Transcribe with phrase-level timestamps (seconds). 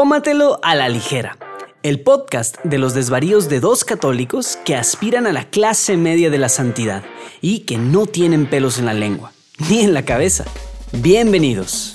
[0.00, 1.36] Tómatelo a la ligera,
[1.82, 6.38] el podcast de los desvaríos de dos católicos que aspiran a la clase media de
[6.38, 7.02] la santidad
[7.42, 9.32] y que no tienen pelos en la lengua,
[9.68, 10.46] ni en la cabeza.
[10.92, 11.92] Bienvenidos.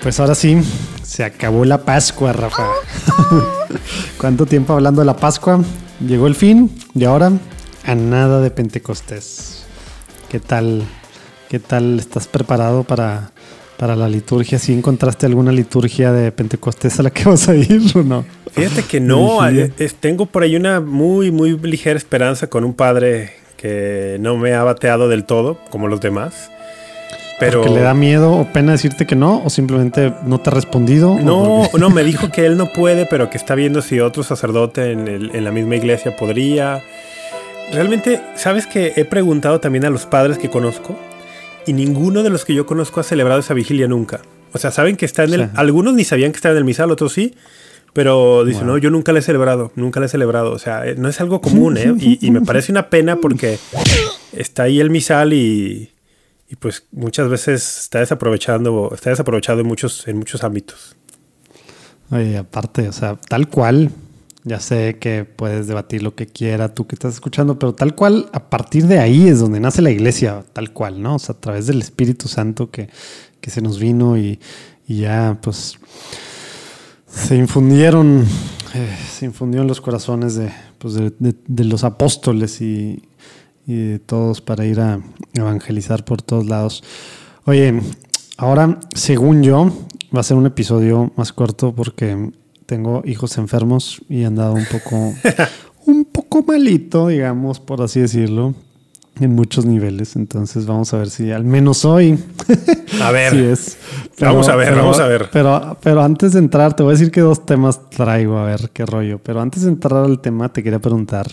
[0.00, 0.62] Pues ahora sí,
[1.02, 2.68] se acabó la Pascua, Rafa.
[4.16, 5.60] ¿Cuánto tiempo hablando de la Pascua?
[5.98, 7.32] Llegó el fin y ahora
[7.84, 9.64] a nada de Pentecostés.
[10.28, 10.84] ¿Qué tal?
[11.48, 13.32] ¿Qué tal estás preparado para
[13.80, 14.58] para la liturgia.
[14.58, 18.26] ¿Si encontraste alguna liturgia de Pentecostés a la que vas a ir o no?
[18.52, 23.32] Fíjate que no, eh, tengo por ahí una muy, muy ligera esperanza con un padre
[23.56, 26.50] que no me ha bateado del todo, como los demás.
[27.38, 29.42] Pero ¿Porque le da miedo o pena decirte que no?
[29.46, 31.18] ¿O simplemente no te ha respondido?
[31.18, 34.92] No, no, me dijo que él no puede, pero que está viendo si otro sacerdote
[34.92, 36.82] en, en la misma iglesia podría.
[37.72, 40.98] Realmente, ¿sabes que he preguntado también a los padres que conozco?
[41.66, 44.22] Y ninguno de los que yo conozco ha celebrado esa vigilia nunca.
[44.52, 45.50] O sea, saben que está en el.
[45.54, 47.34] Algunos ni sabían que está en el misal, otros sí.
[47.92, 50.52] Pero dicen, no, yo nunca la he celebrado, nunca la he celebrado.
[50.52, 51.92] O sea, eh, no es algo común, ¿eh?
[51.98, 53.58] Y, me parece una pena porque
[54.32, 55.90] está ahí el misal y,
[56.48, 60.96] y, pues muchas veces está desaprovechando, está desaprovechado en muchos, en muchos ámbitos.
[62.12, 63.90] Oye, aparte, o sea, tal cual,
[64.44, 68.30] ya sé que puedes debatir lo que quiera tú que estás escuchando, pero tal cual,
[68.32, 71.16] a partir de ahí es donde nace la iglesia, tal cual, ¿no?
[71.16, 72.88] O sea, a través del Espíritu Santo que,
[73.42, 74.38] se nos vino y,
[74.86, 75.78] ya, pues,
[77.06, 78.24] se infundieron,
[78.74, 83.02] eh, se infundió en los corazones de, pues, de, los apóstoles y,
[83.66, 85.00] y de todos para ir a
[85.34, 86.82] evangelizar por todos lados.
[87.44, 87.80] Oye,
[88.36, 89.70] ahora, según yo,
[90.14, 92.30] va a ser un episodio más corto porque
[92.70, 95.12] tengo hijos enfermos y he andado un poco,
[95.86, 98.54] un poco malito, digamos, por así decirlo,
[99.18, 100.14] en muchos niveles.
[100.14, 102.16] Entonces vamos a ver si al menos hoy.
[103.02, 103.34] A ver.
[103.34, 103.76] es.
[104.20, 105.30] vamos a ver, vamos a ver.
[105.32, 108.70] Pero, pero antes de entrar, te voy a decir que dos temas traigo, a ver
[108.72, 109.18] qué rollo.
[109.18, 111.26] Pero antes de entrar al tema, te quería preguntar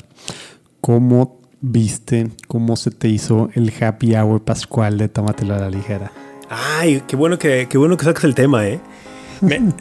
[0.81, 6.11] cómo viste, cómo se te hizo el happy hour pascual de Tómatelo a la ligera.
[6.49, 8.79] Ay, qué bueno que, qué bueno que sacas el tema, ¿eh?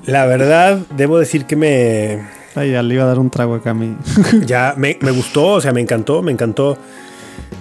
[0.04, 2.20] La verdad, debo decir que me.
[2.54, 3.96] Ay, ya le iba a dar un trago acá a mí.
[4.46, 6.78] ya me, gustó, o sea, me encantó, me encantó.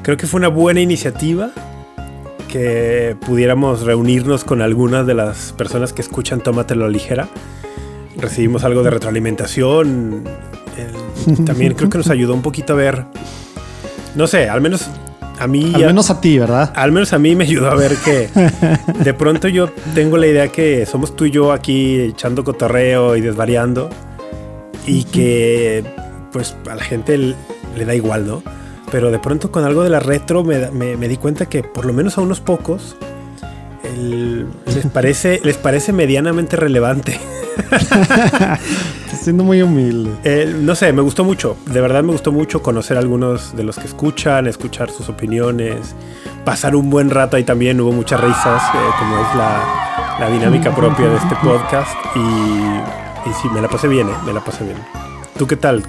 [0.02, 1.52] Creo que fue una buena iniciativa
[2.50, 7.28] que pudiéramos reunirnos con algunas de las personas que escuchan Tómatelo a ligera.
[8.18, 10.24] Recibimos algo de retroalimentación.
[11.46, 13.06] también creo que nos ayudó un poquito a ver.
[14.16, 14.90] No sé, al menos
[15.40, 15.74] a mí.
[15.76, 16.72] Al menos a ti, ¿verdad?
[16.76, 18.30] Al menos a mí me ayudó a ver que
[19.04, 23.22] de pronto yo tengo la idea que somos tú y yo aquí echando cotorreo y
[23.22, 23.90] desvariando
[24.86, 25.84] y que
[26.32, 28.44] pues a la gente le da igual, ¿no?
[28.92, 32.18] Pero de pronto con algo de la retro me, di cuenta que por lo menos
[32.18, 32.96] a unos pocos
[33.96, 37.20] les, parece, les parece medianamente relevante.
[39.26, 40.12] siendo muy humilde.
[40.24, 41.58] Eh, no sé, me gustó mucho.
[41.66, 45.96] De verdad me gustó mucho conocer a algunos de los que escuchan, escuchar sus opiniones,
[46.44, 47.82] pasar un buen rato ahí también.
[47.82, 51.92] Hubo muchas risas, eh, como es la, dinámica propia de este podcast.
[52.16, 52.20] Y,
[53.30, 54.78] y sí, me la pasé bien, eh, me la pasé bien.
[55.38, 55.84] ¿Tú qué tal?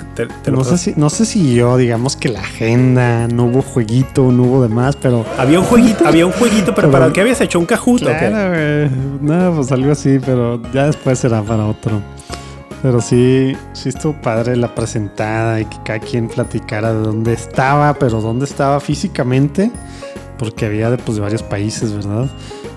[0.50, 4.42] no, sé si, no sé si yo, digamos que la agenda, no hubo jueguito, no
[4.42, 5.24] hubo demás, pero.
[5.38, 7.60] Había un jueguito, había un jueguito, pero, ¿para qué habías hecho?
[7.60, 8.06] ¿Un cajuto?
[8.06, 8.90] Claro,
[9.20, 12.02] No, pues algo así, pero ya después será para otro.
[12.82, 17.94] Pero sí, sí estuvo padre la presentada y que cada quien platicara de dónde estaba,
[17.94, 19.70] pero dónde estaba físicamente,
[20.38, 22.28] porque había de, pues, de varios países, ¿verdad?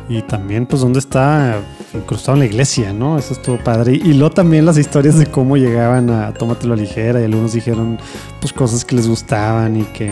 [0.10, 1.62] Y también, pues, dónde está
[1.94, 3.18] incrustado en la iglesia, ¿no?
[3.18, 3.94] Eso estuvo padre.
[3.94, 8.00] Y luego también las historias de cómo llegaban a Tómatelo ligera y algunos dijeron,
[8.42, 10.12] pues, cosas que les gustaban y que,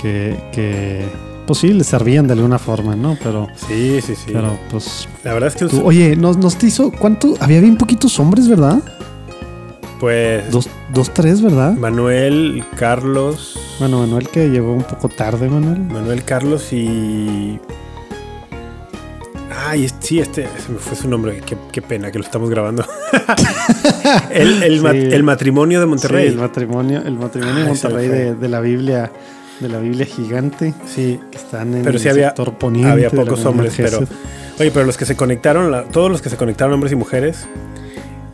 [0.00, 1.04] que, que
[1.46, 3.16] pues sí, les servían de alguna forma, ¿no?
[3.22, 3.48] Pero.
[3.68, 4.30] Sí, sí, sí.
[4.32, 5.08] Pero pues.
[5.22, 5.76] La verdad es que.
[5.80, 6.90] oye, nos, nos te hizo.
[6.90, 7.34] ¿Cuánto?
[7.40, 8.82] Había bien poquitos hombres, ¿verdad?
[10.00, 10.50] Pues.
[10.50, 11.74] Dos, dos, tres, ¿verdad?
[11.74, 13.58] Manuel, Carlos.
[13.78, 15.80] Bueno, Manuel que llegó un poco tarde, Manuel.
[15.80, 17.60] Manuel, Carlos y.
[19.58, 21.40] Ay, sí, este, ese me fue su nombre.
[21.72, 22.84] Qué, pena que lo estamos grabando.
[24.30, 26.26] el, el, matrimonio de Monterrey.
[26.26, 29.10] Sí, el matrimonio, el matrimonio de ah, Monterrey de, la Biblia,
[29.60, 30.74] de la Biblia gigante.
[30.86, 31.18] Sí.
[31.30, 32.34] Que están en pero sí había,
[32.90, 34.00] Había pocos hombres, pero.
[34.58, 37.46] Oye, pero los que se conectaron, todos los que se conectaron, hombres y mujeres,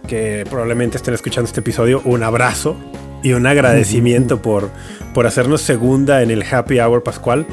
[0.06, 2.76] que probablemente estén escuchando este episodio, un abrazo
[3.22, 4.70] y un agradecimiento por,
[5.14, 7.46] por hacernos segunda en el Happy Hour Pascual.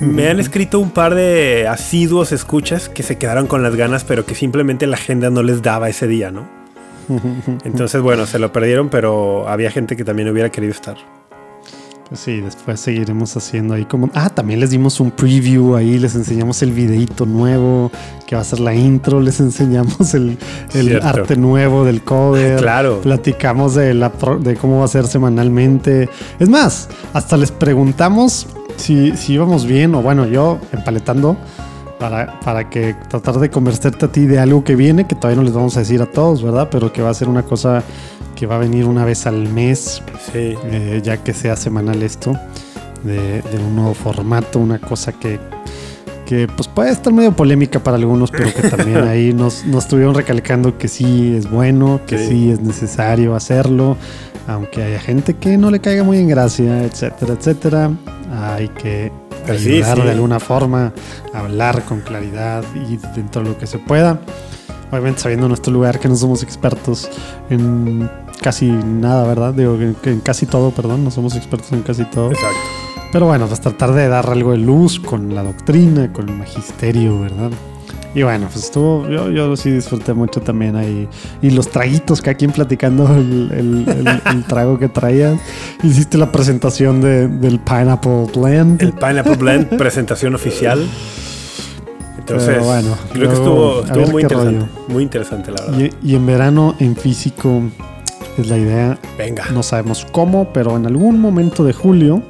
[0.00, 4.26] Me han escrito un par de asiduos escuchas que se quedaron con las ganas, pero
[4.26, 6.48] que simplemente la agenda no les daba ese día, ¿no?
[7.64, 10.96] Entonces, bueno, se lo perdieron, pero había gente que también hubiera querido estar.
[12.08, 14.10] Pues sí, después seguiremos haciendo ahí como...
[14.14, 17.90] Ah, también les dimos un preview ahí, les enseñamos el videíto nuevo,
[18.26, 20.36] que va a ser la intro, les enseñamos el,
[21.02, 22.60] arte nuevo del cover.
[22.64, 23.00] Claro.
[23.00, 26.10] Platicamos de, la, de cómo va a ser semanalmente.
[26.38, 28.46] Es más, hasta les preguntamos
[28.76, 31.36] si, si íbamos bien o bueno, yo empaletando
[31.98, 35.42] para, para que tratar de convencerte a ti de algo que viene, que todavía no
[35.44, 36.68] les vamos a decir a todos, ¿verdad?
[36.70, 37.82] Pero que va a ser una cosa
[38.34, 40.54] que va a venir una vez al mes, Sí.
[40.64, 42.32] eh, ya que sea semanal esto,
[43.04, 45.38] de, de un nuevo formato, una cosa que,
[46.26, 50.14] que pues puede estar medio polémica para algunos, pero que también ahí nos, nos estuvieron
[50.14, 52.26] recalcando que sí es bueno, que Sí.
[52.28, 52.50] sí.
[52.50, 53.96] es necesario hacerlo,
[54.46, 57.90] aunque haya gente que no le caiga muy en gracia, etcétera, etcétera.
[58.32, 59.12] Hay que
[59.56, 60.02] sí, ayudar sí.
[60.02, 60.92] de alguna forma
[61.32, 64.20] hablar con claridad y dentro de lo que se pueda.
[64.90, 67.08] Obviamente sabiendo nuestro lugar que no somos expertos
[67.50, 68.08] en
[68.40, 69.54] casi nada, ¿verdad?
[69.54, 72.30] Digo, que en casi todo, perdón, no somos expertos en casi todo.
[72.30, 72.58] Exacto.
[73.10, 77.20] Pero bueno, pues tratar de dar algo de luz con la doctrina, con el magisterio,
[77.20, 77.50] ¿verdad?
[78.14, 81.08] Y bueno, pues estuvo, yo, yo sí disfruté mucho también ahí.
[81.42, 85.38] Y los traguitos, cada quien platicando el, el- el- el trago que traías.
[85.82, 88.80] Hiciste la presentación de- del Pineapple Blend.
[88.82, 90.86] El Pineapple Blend, presentación oficial.
[92.18, 94.66] Entonces, Pero bueno, creo que estuvo, estuvo muy interesante.
[94.88, 95.90] Muy interesante, la verdad.
[96.02, 97.62] y, y en verano, en físico,
[98.38, 98.98] es la idea.
[99.18, 99.44] Venga.
[99.52, 102.22] No sabemos cómo, pero en algún momento de julio,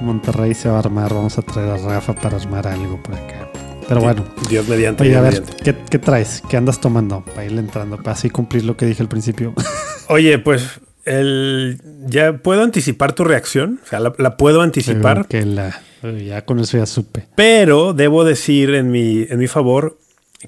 [0.00, 1.12] Monterrey se va a armar.
[1.14, 3.49] Vamos a traer a Rafa para armar algo por acá.
[3.90, 5.02] Pero bueno, Dios mediante.
[5.02, 5.64] Oye, Dios a ver, mediante.
[5.64, 6.44] ¿qué, qué traes?
[6.48, 7.24] ¿Qué andas tomando?
[7.24, 9.52] Para ir entrando, para así cumplir lo que dije al principio.
[10.08, 13.80] Oye, pues el, ya puedo anticipar tu reacción.
[13.82, 15.26] O sea, la, la puedo anticipar.
[15.26, 15.82] que la,
[16.24, 17.26] ya con eso ya supe.
[17.34, 19.98] Pero debo decir en mi, en mi favor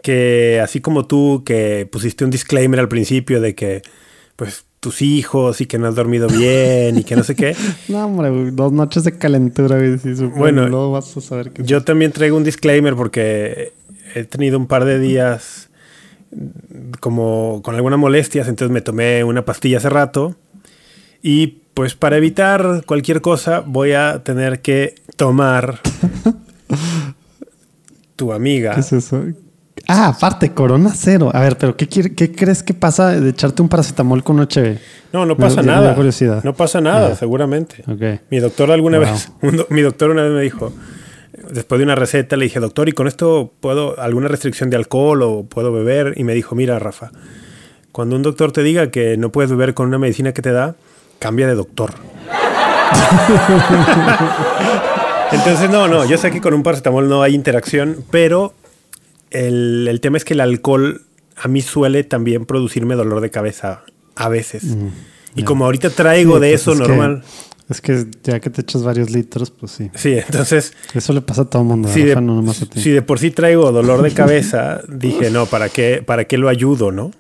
[0.04, 3.82] que así como tú que pusiste un disclaimer al principio de que
[4.36, 7.55] pues tus hijos y que no has dormido bien y que no sé qué,
[7.88, 10.37] No, hombre, dos noches de calentura, supe.
[10.37, 13.75] Bueno, luego vas a saber que yo también traigo un disclaimer porque
[14.17, 15.70] he tenido un par de días
[16.99, 20.34] como con algunas molestias, entonces me tomé una pastilla hace rato
[21.23, 25.78] y pues para evitar cualquier cosa voy a tener que tomar
[28.17, 28.75] tu amiga.
[28.75, 29.23] ¿Qué es eso?
[29.94, 31.30] Ah, aparte, Corona Cero.
[31.34, 34.46] A ver, pero ¿qué, quiere- qué crees que pasa de echarte un paracetamol con un
[34.46, 34.78] HB?
[35.12, 35.94] No, no pasa me nada.
[35.94, 36.42] curiosidad.
[36.44, 37.84] No pasa nada, seguramente.
[38.30, 39.06] Mi doctor alguna Wow.
[39.06, 40.72] vez, do- mi doctor una vez me dijo,
[41.50, 45.20] después de una receta, le dije, doctor, ¿y con esto puedo alguna restricción de alcohol
[45.22, 46.14] o puedo beber?
[46.16, 47.10] Y me dijo, mira, Rafa,
[47.92, 50.74] cuando un doctor te diga que no puedes beber con una medicina que te da,
[51.18, 51.90] cambia de doctor.
[55.32, 58.52] Entonces, no, no, yo sé que con un paracetamol no hay interacción, pero
[59.32, 61.02] el, el tema es que el alcohol
[61.37, 63.82] a mí suele también producirme dolor de cabeza
[64.17, 64.64] a veces.
[64.64, 64.90] y Mm,
[65.37, 65.44] ya.
[65.44, 67.23] como ahorita traigo Sí, de pues eso es que- normal.
[67.70, 69.90] es que ya que te echas varios litros, pues sí.
[69.94, 71.88] Sí, entonces, Eso le pasa a todo el mundo.
[71.88, 72.81] si de, no nomás a ti.
[72.81, 76.49] si de por sí traigo dolor de cabeza, dije, no, ¿para qué, ¿para qué lo
[76.49, 77.11] ayudo, no?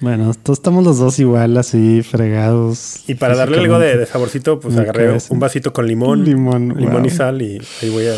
[0.00, 3.02] Bueno, todos estamos los dos igual, así, fregados.
[3.08, 7.04] Y para darle algo de, de saborcito, pues agarré un vasito con limón, Limón, limón
[7.04, 8.14] y sal y ahí voy a...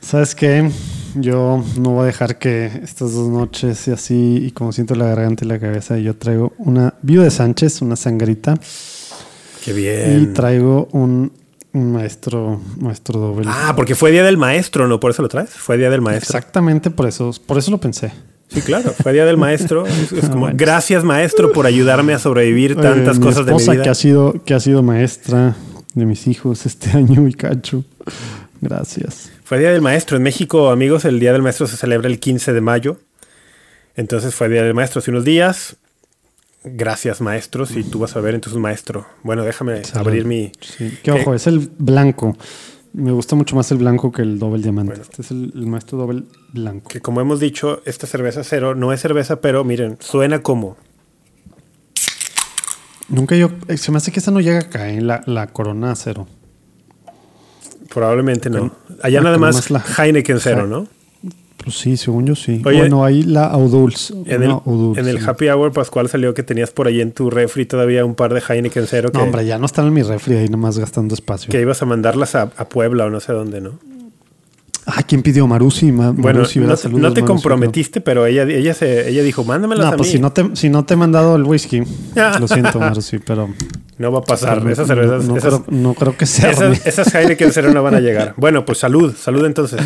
[0.00, 0.68] ¿Sabes qué?
[1.16, 5.06] Yo no voy a dejar que estas dos noches y así, y como siento la
[5.06, 8.58] garganta y la cabeza, yo traigo una Viuda de Sánchez, una sangrita,
[9.64, 10.32] Qué y bien.
[10.34, 11.32] traigo un,
[11.72, 13.46] un maestro, maestro doble.
[13.48, 15.00] Ah, porque fue Día del Maestro, ¿no?
[15.00, 15.50] ¿Por eso lo traes?
[15.50, 16.38] Fue Día del Maestro.
[16.38, 18.12] Exactamente por eso, por eso lo pensé.
[18.48, 19.86] Sí, claro, fue Día del Maestro.
[19.86, 20.56] Es, es Ah, como, bueno.
[20.58, 23.82] gracias maestro por ayudarme a sobrevivir tantas mi cosas de mi vida.
[23.82, 25.56] que ha sido que ha sido maestra
[25.94, 27.84] de mis hijos este año y cacho.
[28.60, 29.30] Gracias.
[29.50, 30.16] Fue Día del Maestro.
[30.16, 32.98] En México, amigos, el Día del Maestro se celebra el 15 de mayo.
[33.96, 35.74] Entonces fue Día del Maestro hace unos días.
[36.62, 37.66] Gracias, maestro.
[37.66, 39.08] Si tú vas a ver, entonces maestro.
[39.24, 40.06] Bueno, déjame Salud.
[40.06, 40.52] abrir mi...
[40.60, 42.36] Sí, que ojo, es el blanco.
[42.92, 44.90] Me gusta mucho más el blanco que el doble diamante.
[44.92, 45.02] Bueno.
[45.02, 46.88] Este es el, el maestro doble blanco.
[46.88, 50.76] Que como hemos dicho, esta cerveza cero no es cerveza, pero miren, suena como...
[53.08, 53.50] Nunca yo.
[53.66, 56.28] eh, Se me hace que esa no llega acá, en la, la corona cero.
[57.92, 58.70] Probablemente no.
[59.02, 60.86] Allá nada más la- Heineken cero, ¿no?
[61.62, 62.62] Pues sí, según yo sí.
[62.64, 64.14] Oye, bueno, ahí la Auduls.
[64.24, 65.28] En el, Auduls, en el.
[65.28, 68.40] Happy Hour Pascual salió que tenías por ahí en tu refri todavía un par de
[68.48, 71.50] Heineken cero que, No, hombre, ya no están en mi refri ahí nomás gastando espacio.
[71.50, 73.72] que ibas a mandarlas a, a Puebla o no sé dónde, ¿no?
[74.86, 75.46] Ah, ¿quién pidió?
[75.46, 75.92] Marusi.
[75.92, 79.86] Ma- Bueno, Marusi, no, no te Marusi, comprometiste, pero ella, ella, se, ella dijo, mándamelas
[79.86, 80.12] No, a pues mí.
[80.14, 81.82] si no, te, si no te he mandado el whisky,
[82.40, 83.48] lo siento, Marusi, pero.
[83.98, 84.58] No va a pasar.
[84.60, 86.50] pero esas cervezas, no, esas, creo, no creo que sea.
[86.50, 88.34] esas, esas Heineken cero no van a llegar.
[88.38, 89.80] Bueno, pues salud, salud entonces.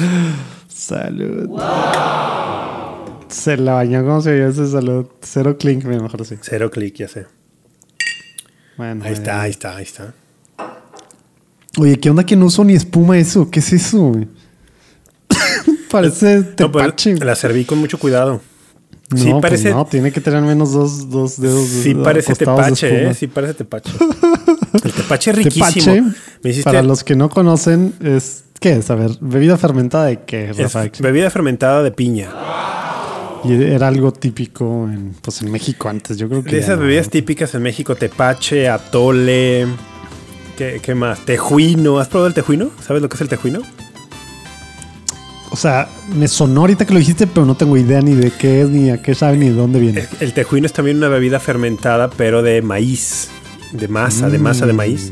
[0.68, 1.50] Salud.
[3.28, 5.06] Se la bañó como se vio ese salud.
[5.20, 6.36] Cero clink, mira, mejor sí.
[6.40, 7.26] Cero clic, ya sé.
[8.76, 10.14] Bueno, Ahí eh, está, ahí está, ahí está.
[11.78, 13.50] Oye, ¿qué onda que no uso ni espuma eso?
[13.50, 13.98] ¿Qué es eso?
[13.98, 14.28] güey?
[15.94, 17.14] Parece No, tepache.
[17.16, 18.40] la serví con mucho cuidado.
[19.10, 21.68] No, sí pues parece, no, tiene que tener menos dos, dos dedos.
[21.68, 23.10] sí parece tepache.
[23.10, 23.14] ¿eh?
[23.14, 23.92] Sí parece tepache.
[24.82, 25.68] El tepache es riquísimo.
[25.68, 26.02] Tepache,
[26.42, 28.90] Me hiciste para los que no conocen, es ¿qué es?
[28.90, 30.86] A ver, bebida fermentada de qué, es Rafa?
[30.98, 32.28] bebida fermentada de piña.
[33.44, 36.50] Y era algo típico en, pues en México antes, yo creo que.
[36.50, 36.84] De esas no.
[36.84, 39.66] bebidas típicas en México, tepache, atole,
[40.56, 41.20] ¿qué, qué más?
[41.24, 41.98] Tejuino.
[42.00, 42.70] ¿Has probado el tejuino?
[42.84, 43.60] ¿Sabes lo que es el tejuino?
[45.54, 48.62] O sea, me sonó ahorita que lo dijiste, pero no tengo idea ni de qué
[48.62, 50.00] es, ni a qué sabe, ni de dónde viene.
[50.00, 53.28] El, el tejuino es también una bebida fermentada, pero de maíz,
[53.70, 55.10] de masa, de masa de maíz.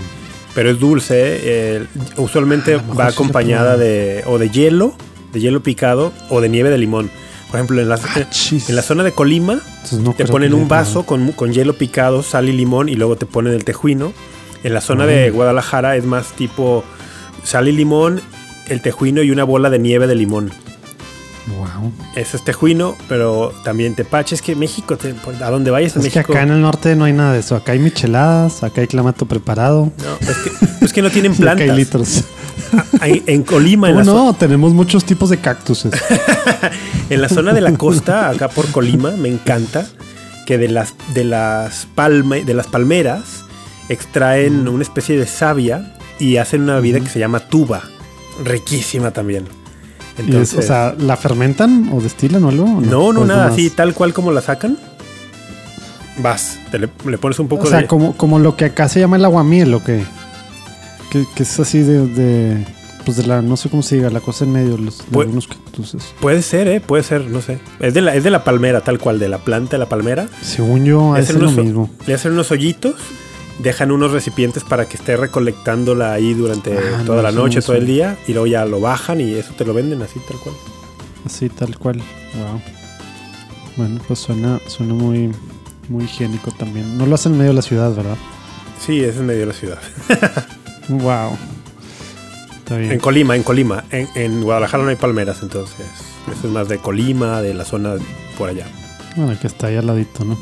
[0.52, 1.14] Pero es dulce.
[1.16, 4.96] eh, usualmente Ah, va acompañada de o de hielo,
[5.32, 7.08] de hielo picado, o de nieve de limón.
[7.49, 8.26] Por ejemplo, en la, Ah,
[8.68, 9.61] en la zona de Colima,
[10.00, 13.26] no te ponen un vaso con, con hielo picado, sal y limón, y luego te
[13.26, 14.12] ponen el tejuino.
[14.64, 16.82] En la zona de Guadalajara es más tipo
[17.44, 18.20] sal y limón,
[18.69, 20.50] el tejuino y una bola de nieve de limón.
[21.59, 21.92] Wow.
[22.14, 24.35] Eso es tejuino, pero también tepache.
[24.37, 26.33] Es que México, te- por- a donde vayas en Es que México.
[26.33, 27.57] acá en el norte no hay nada de eso.
[27.57, 29.90] Acá hay micheladas, acá hay clamato preparado.
[30.04, 31.76] No, es que, es que no tienen y acá hay plantas.
[31.76, 32.25] litros.
[33.00, 34.35] Hay- en Colima, en ¿Cómo la, no?
[34.35, 35.92] Tenemos muchos tipos de cactuses.
[37.11, 39.85] en la zona de la costa, acá por Colima, me encanta
[40.47, 43.45] que de las, de las, palme- de las palmeras
[43.88, 47.83] extraen una especie de savia y hacen una bebida que se llama tuba.
[48.45, 49.45] Riquísima también.
[50.19, 52.65] Es- Entonces, o sea, ¿la fermentan o destilan o algo?
[52.65, 54.77] o no, no, ¿O es nada, así tal cual como la sacan.
[56.19, 57.87] Vas, te le, le pones un poco O sea, de.
[57.87, 60.05] como, como lo que acá se llama el aguamiel, ¿o qué?
[61.11, 62.67] Que, que es así de, de-
[63.07, 63.41] Pues de la...
[63.43, 66.15] No sé cómo se diga, la cosa en medio, los, de algunos cactuses.
[66.21, 66.81] Puede ser, ¿eh?
[66.81, 67.59] Puede ser, no sé.
[67.81, 70.29] Es de, la, es de la palmera, tal cual, de la planta de la palmera.
[70.43, 71.91] Según yo, es lo mismo.
[72.07, 72.95] Le hacen unos hoyitos,
[73.62, 77.62] dejan unos recipientes para que esté recolectándola ahí durante Ah, toda no, la noche, no
[77.62, 80.38] todo el día, y luego ya lo bajan y eso te lo venden así, tal
[80.38, 80.54] cual.
[81.25, 81.99] Así, tal cual.
[82.35, 82.61] Wow.
[83.76, 85.31] Bueno, pues suena, suena muy,
[85.88, 86.99] muy higiénico también.
[86.99, 88.16] No lo hacen en medio de la ciudad, ¿verdad?
[88.85, 89.78] Sí, es en medio de la ciudad.
[90.88, 91.38] Wow.
[92.59, 92.90] Está bien.
[92.90, 93.85] En Colima, en Colima.
[93.90, 95.76] En, en Guadalajara no hay palmeras, entonces
[96.26, 97.95] eso es más de Colima, de la zona
[98.37, 98.66] por allá.
[99.14, 100.37] Bueno, que está ahí al ladito, ¿no?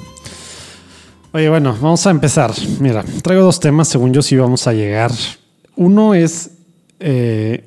[1.33, 2.53] Oye, bueno, vamos a empezar.
[2.81, 5.13] Mira, traigo dos temas, según yo sí vamos a llegar.
[5.77, 6.51] Uno es.
[6.99, 7.67] eh,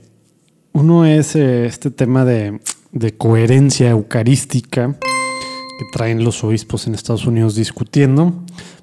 [0.74, 2.60] uno es eh, este tema de,
[2.92, 8.34] de coherencia eucarística que traen los obispos en Estados Unidos discutiendo.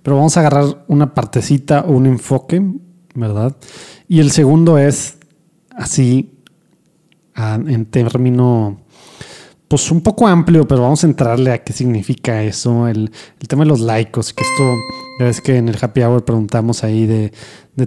[0.03, 2.63] Pero vamos a agarrar una partecita o un enfoque,
[3.15, 3.57] ¿verdad?
[4.09, 5.17] Y el segundo es
[5.77, 6.33] así,
[7.35, 8.81] a- en término
[9.71, 13.13] pues un poco amplio, pero vamos a entrarle a qué significa eso, el,
[13.47, 14.65] tema de los laicos, que esto,
[15.21, 17.33] ya ves que en el happy hour preguntamos ahí de,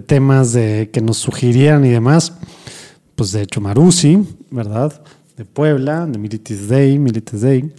[0.00, 2.32] temas de que nos sugirieran y demás,
[3.14, 4.98] pues de hecho Marusi, ¿verdad?
[5.36, 7.70] De Puebla, de Militis Day, Militis Day,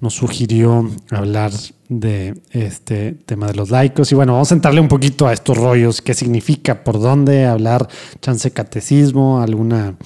[0.00, 1.50] nos sugirió hablar
[1.88, 4.12] de este tema de los laicos.
[4.12, 7.88] Y bueno, vamos a entrarle un poquito a estos rollos, qué significa, por dónde, hablar
[8.20, 9.96] chance catecismo, alguna,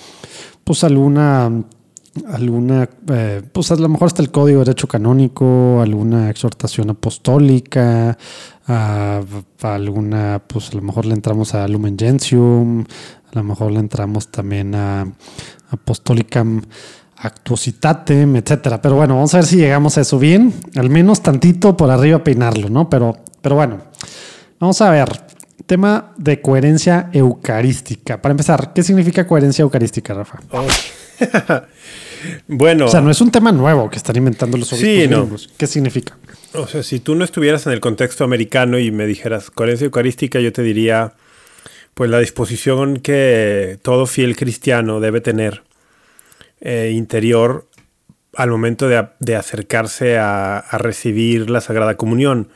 [0.63, 1.65] pues alguna
[2.29, 8.17] alguna, eh, pues a lo mejor hasta el Código de Derecho Canónico, alguna exhortación apostólica,
[8.67, 9.21] a,
[9.63, 14.29] alguna, pues a lo mejor le entramos a Lumen Gentium, a lo mejor le entramos
[14.31, 15.07] también a
[15.71, 16.63] Apostolicam
[17.17, 18.81] Actuositatem, etcétera.
[18.81, 22.23] Pero bueno, vamos a ver si llegamos a eso bien, al menos tantito por arriba
[22.23, 22.89] peinarlo, ¿no?
[22.89, 23.79] Pero, pero bueno,
[24.61, 25.25] vamos a ver.
[25.67, 28.21] Tema de coherencia eucarística.
[28.21, 30.41] Para empezar, ¿qué significa coherencia eucarística, Rafa?
[32.49, 35.31] bueno, O sea, no es un tema nuevo que están inventando los obispos Sí, no.
[35.57, 36.17] ¿Qué significa?
[36.55, 40.41] O sea, si tú no estuvieras en el contexto americano y me dijeras coherencia eucarística,
[40.41, 41.15] yo te diría,
[41.95, 45.65] pues la disposición que todo fiel cristiano debe tener
[46.61, 47.69] eh, interior
[48.37, 52.51] al momento de, acercarse a, a recibir la Sagrada Comunión.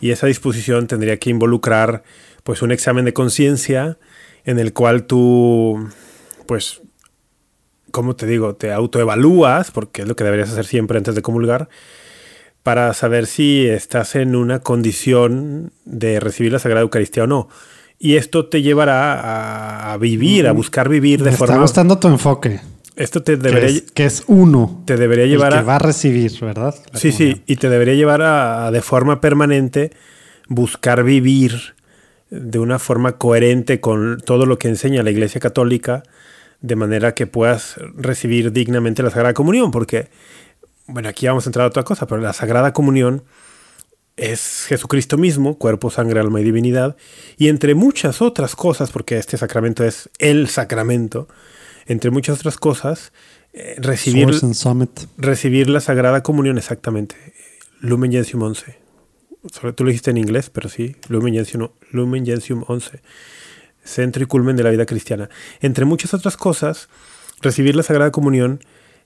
[0.00, 2.02] Y esa disposición tendría que involucrar,
[2.44, 3.98] pues, un examen de conciencia
[4.44, 5.88] en el cual tú,
[6.46, 6.82] pues,
[7.96, 8.54] ¿cómo te digo?
[8.54, 11.70] Te autoevalúas, porque es lo que deberías hacer siempre antes de comulgar,
[12.62, 17.48] para saber si estás en una condición de recibir la Sagrada Eucaristía o no.
[17.98, 21.62] Y esto te llevará a, vivir, a buscar vivir de Me está forma...
[21.62, 22.60] gustando tu enfoque.
[22.96, 24.82] Esto te Que debería, es, que es uno.
[24.84, 25.66] te debería llevar el que a...
[25.66, 26.74] va a recibir, ¿verdad?
[26.92, 29.90] La Sí, sí, y te debería llevar a de forma permanente
[30.48, 31.74] buscar vivir
[32.28, 36.02] de una forma coherente con todo lo que enseña la Iglesia Católica,
[36.60, 40.08] de manera que puedas recibir dignamente la Sagrada Comunión, porque,
[40.86, 43.24] bueno, aquí vamos a entrar a otra cosa, pero la Sagrada Comunión
[44.16, 46.96] es Jesucristo mismo, cuerpo, sangre, alma y divinidad,
[47.36, 51.28] y entre muchas otras cosas, porque este sacramento es el sacramento,
[51.86, 53.12] entre muchas otras cosas,
[53.52, 54.28] eh, recibir,
[55.18, 57.16] recibir la Sagrada Comunión, exactamente.
[57.80, 58.78] Lumen Gentium 11.
[59.74, 63.00] Tú lo dijiste en inglés, pero sí, Lumen Gentium, Lumen Gentium 11.
[63.86, 65.30] Centro y culmen de la vida cristiana.
[65.60, 66.88] Entre muchas otras cosas,
[67.40, 68.60] recibir la Sagrada Comunión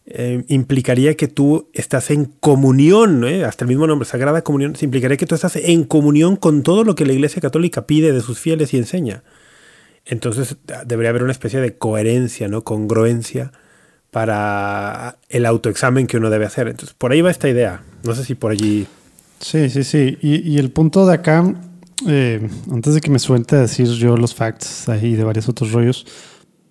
[0.07, 3.45] eh, implicaría que tú estás en comunión, ¿eh?
[3.45, 6.95] hasta el mismo nombre, Sagrada Comunión, implicaría que tú estás en comunión con todo lo
[6.95, 9.23] que la Iglesia Católica pide de sus fieles y enseña.
[10.07, 10.57] Entonces
[10.87, 12.65] debería haber una especie de coherencia, ¿no?
[12.65, 13.53] Congruencia
[14.11, 16.69] para el autoexamen que uno debe hacer.
[16.69, 17.83] Entonces, por ahí va esta idea.
[18.03, 18.87] No sé si por allí.
[19.41, 20.19] Sí, sí, sí.
[20.21, 21.55] Y, el punto de acá,
[22.07, 25.73] eh, antes de que me suelte a decir yo los facts ahí de varios otros
[25.73, 26.07] rollos,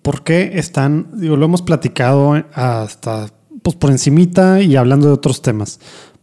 [0.02, 3.28] ¿por qué están, digo, lo hemos platicado hasta
[3.62, 5.80] pues por encimita y hablando de otros temas?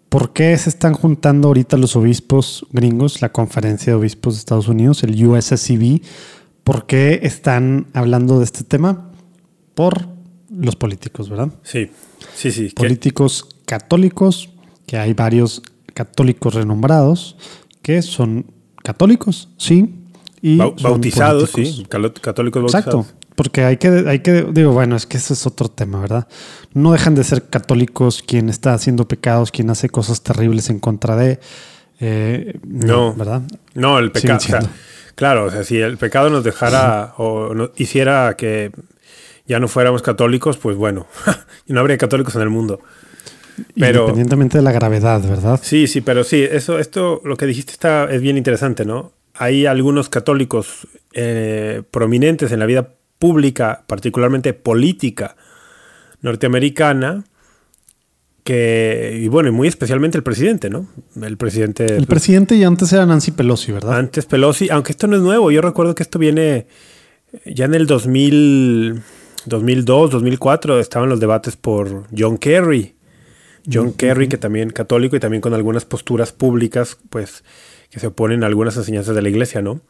[0.09, 4.67] ¿Por qué se están juntando ahorita los obispos gringos, la conferencia de obispos de Estados
[4.67, 6.01] Unidos, el USCB?
[6.63, 9.11] ¿Por qué están hablando de este tema?
[9.75, 10.07] Por
[10.49, 11.49] los políticos, ¿verdad?
[11.61, 11.91] Sí,
[12.33, 12.69] sí, sí.
[12.69, 14.49] Políticos católicos,
[14.85, 15.61] que hay varios
[15.93, 17.35] católicos renombrados
[17.81, 18.45] que son
[18.88, 19.94] católicos, sí.
[20.41, 21.86] Y bautizados, sí,
[22.22, 23.06] católicos bautizados.
[23.06, 23.06] Exacto.
[23.36, 26.27] Porque hay que, hay que, digo, bueno, es que ese es otro tema, ¿verdad?
[26.74, 31.17] No dejan de ser católicos quien está haciendo pecados, quien hace cosas terribles en contra
[31.17, 31.39] de.
[32.00, 33.41] Eh, no, ¿verdad?
[33.74, 34.39] No, el pecado.
[35.15, 38.72] claro, o sea, si el pecado nos dejara o no, hiciera que
[39.48, 41.08] ya no fuéramos católicos, pues bueno,
[41.67, 42.79] no habría católicos en el mundo.
[43.75, 45.59] Pero, Independientemente de la gravedad, ¿verdad?
[45.63, 49.13] Sí, sí, pero sí, eso, esto, lo que dijiste está, es bien interesante, ¿no?
[49.33, 55.35] Hay algunos católicos eh, prominentes en la vida pública, particularmente política
[56.21, 57.23] norteamericana,
[58.43, 60.87] que, y bueno, y muy especialmente el presidente, ¿no?
[61.21, 61.85] El presidente...
[61.97, 63.97] El presidente y antes era Nancy Pelosi, ¿verdad?
[63.97, 66.67] Antes Pelosi, aunque esto no es nuevo, yo recuerdo que esto viene
[67.45, 69.01] ya en el 2000,
[69.45, 72.95] 2002, 2004, estaban los debates por John Kerry.
[73.71, 77.44] John Kerry, que también católico y también con algunas posturas públicas, pues,
[77.89, 79.81] que se oponen a algunas enseñanzas de la iglesia, ¿no?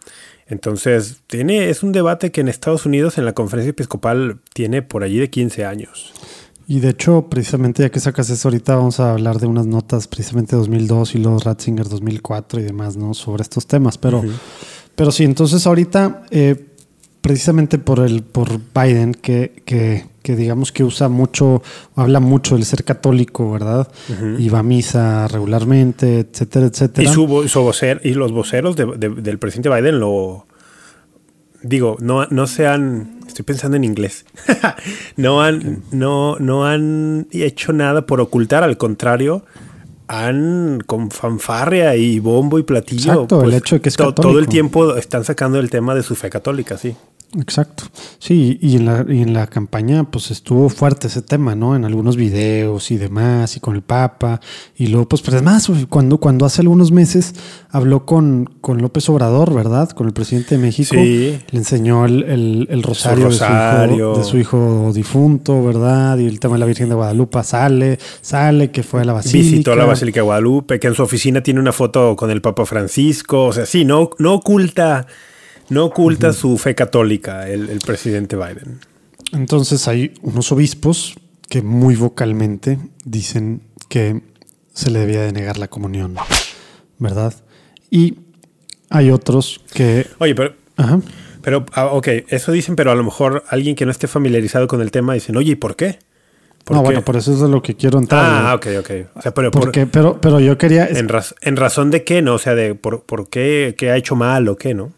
[0.47, 5.04] Entonces, tiene, es un debate que en Estados Unidos, en la conferencia episcopal, tiene por
[5.04, 6.13] allí de 15 años.
[6.69, 10.08] Y de hecho, precisamente ya que sacas eso ahorita, vamos a hablar de unas notas
[10.08, 13.13] precisamente 2002 y los Ratzinger 2004 y demás, ¿no?
[13.13, 13.97] Sobre estos temas.
[13.97, 14.21] Pero,
[14.93, 16.66] pero sí, entonces ahorita, eh,
[17.28, 21.62] precisamente por el por Biden, que, que, que, digamos que usa mucho,
[21.94, 23.90] habla mucho del ser católico, ¿verdad?
[24.40, 27.10] Y va a misa regularmente, etcétera, etcétera.
[27.10, 27.26] Y, su,
[28.04, 30.48] y los voceros del presidente Biden lo...
[31.63, 33.20] Digo, no, no se han...
[33.28, 34.26] Estoy pensando en inglés.
[35.18, 39.44] no, han, no, no han hecho nada por ocultar, al contrario,
[40.08, 43.12] han con fanfarria y bombo y platillo.
[43.12, 44.22] Exacto, el pues, hecho de que es católico.
[44.22, 46.96] Todo el tiempo están sacando el tema de su fe católica, sí.
[47.36, 47.84] Exacto.
[48.20, 51.76] Sí, y en, la, y en la campaña pues estuvo fuerte ese tema, ¿no?
[51.76, 54.40] En algunos videos y demás, y con el Papa.
[54.78, 57.36] Y luego, pues, pues más, cuando, cuando hace algunos meses
[57.70, 59.90] habló con, con López Obrador, ¿verdad?
[59.90, 60.96] Con el presidente de México.
[60.96, 66.18] Le enseñó el, el, rosario, De, su hijo, difunto, ¿verdad?
[66.20, 69.52] Y el tema de la Virgen de Guadalupe sale, sale, que fue a la Basílica.
[69.52, 72.66] Visitó la Basílica de Guadalupe, que en su oficina tiene una foto con el Papa
[72.66, 73.46] Francisco.
[73.46, 75.08] O sea, sí, no, no oculta
[75.69, 78.80] no oculta su fe católica el, presidente Biden.
[79.34, 81.15] Entonces hay unos obispos
[81.49, 84.21] que muy vocalmente dicen que
[84.73, 86.15] se le debía denegar la comunión,
[86.99, 87.34] ¿verdad?
[87.89, 88.19] Y
[88.89, 90.08] hay otros que...
[90.19, 90.56] Oye, pero...
[91.41, 94.82] Pero, ah, ok, eso dicen, pero a lo mejor alguien que no esté familiarizado con
[94.82, 95.99] el tema dicen, oye, ¿y por qué?
[96.69, 98.25] no, bueno, por eso es de lo que quiero entrar.
[98.25, 98.91] Ah, ok, ok.
[99.15, 100.88] O sea, pero, pero, pero yo quería...
[100.88, 101.08] En,
[101.41, 102.34] en, razón de qué, ¿no?
[102.34, 104.91] O sea, de por, por qué, qué ha hecho mal o qué, ¿no?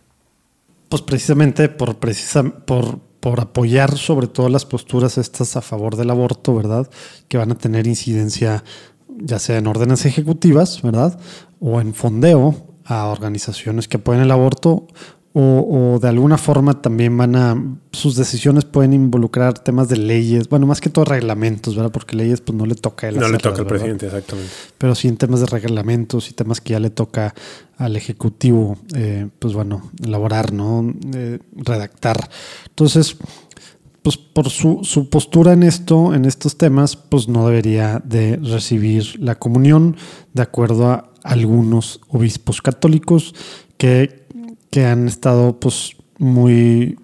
[0.89, 1.97] Pues precisamente por,
[2.65, 6.89] por, por apoyar sobre todo las posturas estas a favor del aborto, ¿verdad?
[7.27, 8.63] Que van a tener incidencia
[9.21, 11.19] ya sea en órdenes ejecutivas, ¿verdad?
[11.59, 14.87] O en fondeo a organizaciones que apoyan el aborto
[15.33, 20.65] o, de alguna forma también van a, sus decisiones pueden involucrar temas de leyes, bueno,
[20.65, 21.91] más que todo reglamentos, ¿verdad?
[21.91, 23.17] Porque leyes pues no le toca él.
[23.17, 24.51] No le toca al presidente, exactamente.
[24.77, 27.35] Pero sí en temas de reglamentos y temas que ya le toca
[27.77, 30.93] al Ejecutivo, eh, pues bueno, elaborar, ¿no?
[31.13, 32.29] Eh, redactar.
[32.67, 33.15] Entonces,
[34.01, 39.19] pues por su, su, postura en esto, en estos temas, pues no debería de recibir
[39.19, 39.95] la comunión
[40.33, 43.35] de acuerdo a algunos obispos católicos
[43.77, 44.19] que
[44.69, 46.97] que han estado pues muy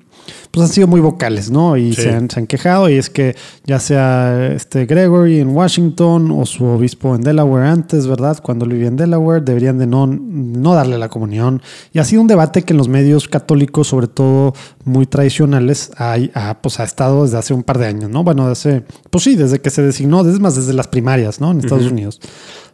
[0.49, 1.77] pues han sido muy vocales, ¿no?
[1.77, 2.01] Y Sí.
[2.03, 6.45] se, han, se han quejado y es que ya sea este Gregory en Washington o
[6.47, 8.39] su obispo en Delaware antes, ¿verdad?
[8.41, 11.61] Cuando vivía en Delaware, deberían de no, no darle la comunión.
[11.93, 16.31] Y ha sido un debate que en los medios católicos, sobre todo muy tradicionales, hay,
[16.33, 18.23] ha, pues, ha estado desde hace un par de años, ¿no?
[18.23, 21.51] Bueno, desde, pues sí, desde que se designó, es más, desde las primarias, ¿no?
[21.51, 22.19] En Estados Unidos.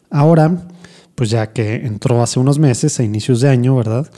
[0.09, 0.67] Ahora,
[1.15, 4.09] pues ya que entró hace unos meses, a inicios de año, ¿verdad?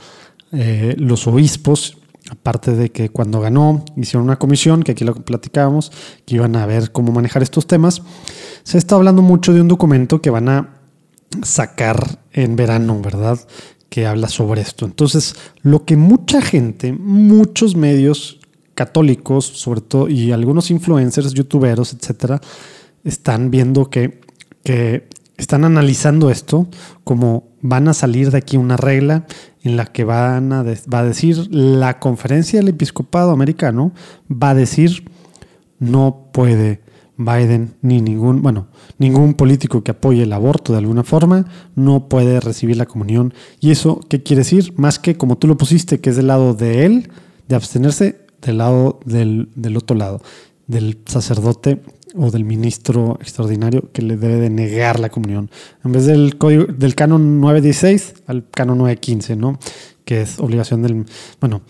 [0.53, 1.97] Eh, los obispos,
[2.29, 5.91] aparte de que cuando ganó, hicieron una comisión, que aquí lo platicábamos,
[6.25, 8.03] que iban a ver cómo manejar estos temas,
[8.63, 10.69] se está hablando mucho de un documento que van a
[11.41, 13.39] sacar en verano, ¿verdad?
[13.89, 14.85] Que habla sobre esto.
[14.85, 18.39] Entonces, lo que mucha gente, muchos medios
[18.75, 22.41] católicos, sobre todo, y algunos influencers, youtuberos, etcétera,
[23.03, 24.21] están viendo que,
[24.63, 25.07] que
[25.37, 26.67] están analizando esto
[27.03, 29.25] como van a salir de aquí una regla
[29.63, 33.93] en la que van a va a decir la conferencia del episcopado americano
[34.29, 35.09] va a decir
[35.79, 36.81] no puede
[37.17, 38.67] Biden ni ningún, bueno,
[38.97, 43.33] ningún político que apoye el aborto de alguna forma no puede recibir la comunión.
[43.59, 44.73] ¿Y eso qué quiere decir?
[44.77, 47.11] Más que como tú lo pusiste, que es del lado de él,
[47.47, 50.21] de abstenerse, del lado del, del otro lado,
[50.67, 51.81] del sacerdote
[52.15, 55.49] o del ministro extraordinario que le debe de negar la comunión.
[55.83, 59.59] En vez del código del canon 916 al canon 915, ¿no?
[60.05, 61.05] Que es obligación del,
[61.39, 61.61] bueno,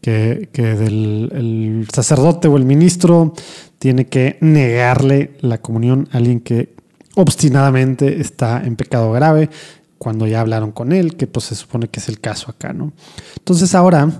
[0.00, 3.34] que, que del el sacerdote o el ministro
[3.78, 6.74] tiene que negarle la comunión a alguien que
[7.14, 9.50] obstinadamente está en pecado grave
[9.98, 12.92] cuando ya hablaron con él, que pues se supone que es el caso acá, ¿no?
[13.38, 14.10] Entonces ahora,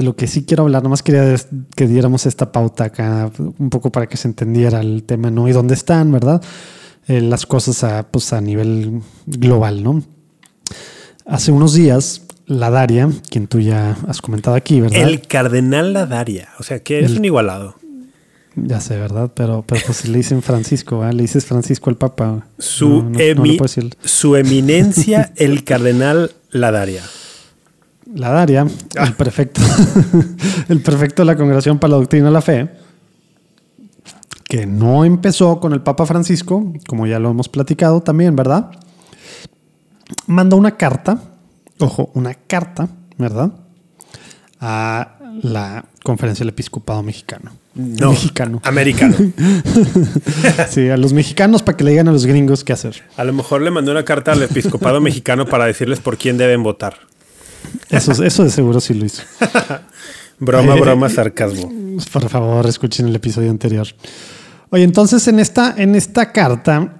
[0.00, 1.36] de lo que sí quiero hablar, nomás quería
[1.76, 5.46] que diéramos esta pauta acá, un poco para que se entendiera el tema, ¿no?
[5.48, 6.42] Y dónde están, ¿verdad?
[7.06, 10.02] Eh, las cosas a, pues, a nivel global, ¿no?
[11.26, 15.02] Hace unos días, la Daria, quien tú ya has comentado aquí, ¿verdad?
[15.08, 16.48] El cardenal Ladaria.
[16.58, 17.74] O sea, que es El- un igualado.
[18.56, 19.30] Ya sé, ¿verdad?
[19.34, 21.14] Pero, pero pues le dicen Francisco, ¿verdad?
[21.14, 22.46] Le dices Francisco al Papa.
[22.58, 27.02] Su, No, no- emi- su eminencia, el cardenal Ladaria.
[28.14, 28.66] La Daria,
[28.98, 29.04] Ah.
[29.06, 29.60] el prefecto,
[30.68, 32.68] el prefecto de la Congregación para la Doctrina de la Fe,
[34.48, 38.70] que no empezó con el Papa Francisco, como ya lo hemos platicado también, ¿verdad?
[40.26, 41.22] Mandó una carta,
[41.78, 43.52] ojo, una carta, ¿verdad?
[44.60, 47.52] A la Conferencia del Episcopado Mexicano.
[47.76, 48.60] No, Mexicano.
[48.64, 49.14] americano.
[50.68, 53.02] Sí, a los mexicanos para que le digan a los gringos qué hacer.
[53.16, 56.62] A lo mejor le mandó una carta al episcopado mexicano para decirles por quién deben
[56.64, 56.94] votar.
[57.88, 59.22] Eso, eso de seguro sí lo hizo.
[60.42, 61.70] Broma, broma, sarcasmo.
[62.10, 63.86] Por favor, escuchen el episodio anterior.
[64.70, 66.98] Oye, entonces en esta, en esta carta,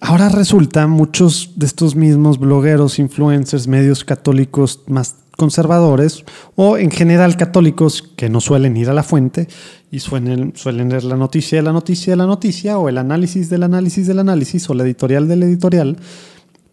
[0.00, 7.36] ahora resulta muchos de estos mismos blogueros, influencers, medios católicos más conservadores o en general
[7.36, 9.48] católicos que no suelen ir a la fuente
[9.90, 13.48] y suelen, suelen leer la noticia de la noticia de la noticia o el análisis
[13.48, 15.96] del análisis del análisis o la editorial del editorial,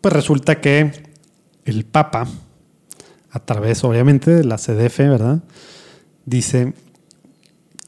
[0.02, 0.92] pues resulta que
[1.64, 2.28] el Papa,
[3.32, 5.44] a través obviamente de la CDF, ¿verdad?
[6.26, 6.74] Dice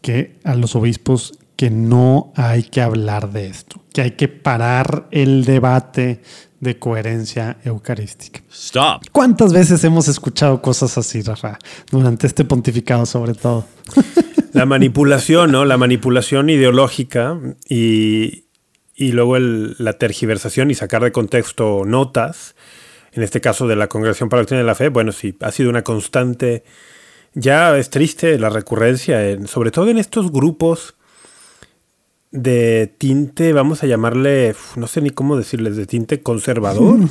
[0.02, 5.08] que a los obispos que no hay que hablar de esto, que hay que parar
[5.12, 6.22] el debate
[6.62, 8.42] de coherencia eucarística.
[8.52, 9.04] Stop.
[9.12, 11.58] ¿Cuántas veces hemos escuchado cosas así, Rafa?
[11.92, 13.66] Durante este pontificado sobre todo.
[14.54, 15.64] La manipulación, ¿no?
[15.66, 17.38] La manipulación ideológica
[17.70, 18.46] y,
[18.96, 22.56] y luego el- la tergiversación y sacar de contexto notas,
[23.14, 25.52] en este caso de la Congregación para la Doctrina de la Fe, bueno, sí, ha
[25.52, 26.64] sido una constante.
[27.34, 30.96] Ya es triste la recurrencia, en- sobre todo en estos grupos
[32.32, 37.00] de tinte, vamos a llamarle, no sé ni cómo decirles, de tinte conservador.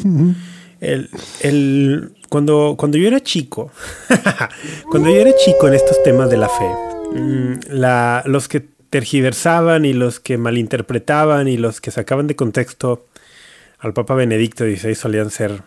[0.80, 3.72] El, el- cuando, cuando yo era chico,
[4.92, 9.84] cuando yo era chico en estos temas de la fe, mm, la- los que tergiversaban
[9.84, 13.06] y los que malinterpretaban y los que sacaban de contexto
[13.80, 15.62] al Papa Benedicto XVI solían ser...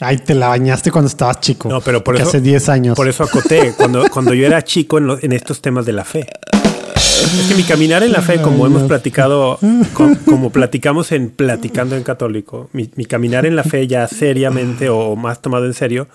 [0.00, 1.68] Ay, te la bañaste cuando estabas chico.
[1.68, 2.96] No, pero por eso- hace 10 años.
[2.96, 6.04] Por eso acoté, cuando, cuando yo era chico en, lo- en estos temas de la
[6.04, 6.26] fe.
[6.52, 9.58] Es que mi caminar en la fe, como hemos platicado,
[9.92, 14.88] co- como platicamos en Platicando en Católico, mi, mi caminar en la fe ya seriamente
[14.88, 16.08] o más tomado en serio,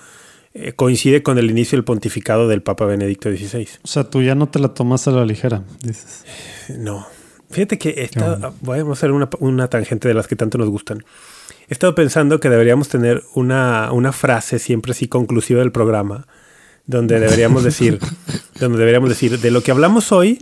[0.56, 3.68] eh, coincide con el inicio del pontificado del Papa Benedicto XVI.
[3.84, 6.24] O sea, tú ya no te la tomas a la ligera, dices.
[6.80, 7.06] No.
[7.50, 11.04] Fíjate que esta, voy a hacer una, una tangente de las que tanto nos gustan.
[11.68, 16.28] He estado pensando que deberíamos tener una, una frase siempre así conclusiva del programa,
[16.86, 18.00] donde deberíamos decir,
[18.60, 20.40] donde deberíamos decir, de lo que hablamos hoy,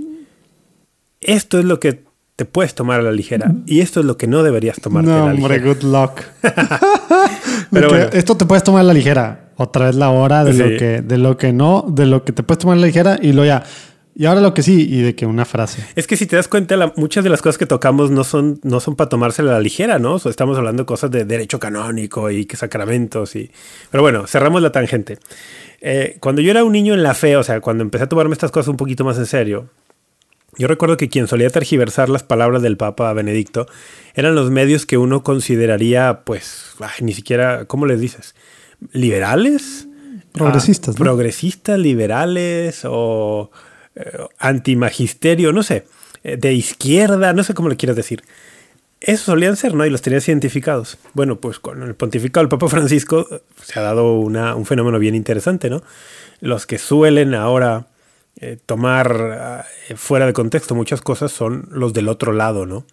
[1.21, 2.03] esto es lo que
[2.35, 5.23] te puedes tomar a la ligera y esto es lo que no deberías tomarte No,
[5.27, 5.73] a la hombre, ligera.
[5.73, 6.21] good luck.
[7.71, 8.05] Pero bueno.
[8.11, 9.51] Esto te puedes tomar a la ligera.
[9.55, 10.59] otra vez la hora de Sí.
[10.59, 13.17] lo que, de lo que no, de lo que te puedes tomar a la ligera
[13.21, 13.63] y luego ya.
[14.15, 15.83] Y ahora lo que sí, y de que una frase.
[15.95, 18.59] Es que si te das cuenta, la- muchas de las cosas que tocamos no son,
[18.63, 20.13] no son para tomársela a la ligera, ¿no?
[20.15, 23.49] O sea, estamos hablando de cosas de derecho canónico y que sacramentos y...
[23.89, 25.17] Pero bueno, cerramos la tangente.
[25.81, 28.33] Eh, cuando yo era un niño en la fe, o sea, cuando empecé a tomarme
[28.33, 29.69] estas cosas un poquito más en serio,
[30.59, 33.65] yo recuerdo que quien solía tergiversar las palabras del Papa Benedicto
[34.13, 38.35] eran los medios que uno consideraría, pues, ay, ni siquiera, ¿cómo les dices?
[38.91, 39.87] ¿Liberales?
[40.31, 41.03] Progresistas, Ah, ¿no?
[41.03, 43.49] Progresistas, liberales o
[44.39, 45.85] antimagisterio, no sé,
[46.23, 48.23] eh, de izquierda, no sé cómo le quieras decir.
[49.01, 49.85] Eso solían ser, ¿no?
[49.85, 50.97] Y los tenías identificados.
[51.13, 54.97] Bueno, pues con el pontificado del Papa Francisco eh, se ha dado una- un fenómeno
[54.99, 55.83] bien interesante, ¿no?
[56.39, 57.87] Los que suelen ahora
[58.39, 62.85] eh, tomar ah, eh, fuera de contexto muchas cosas son los del otro lado, ¿no?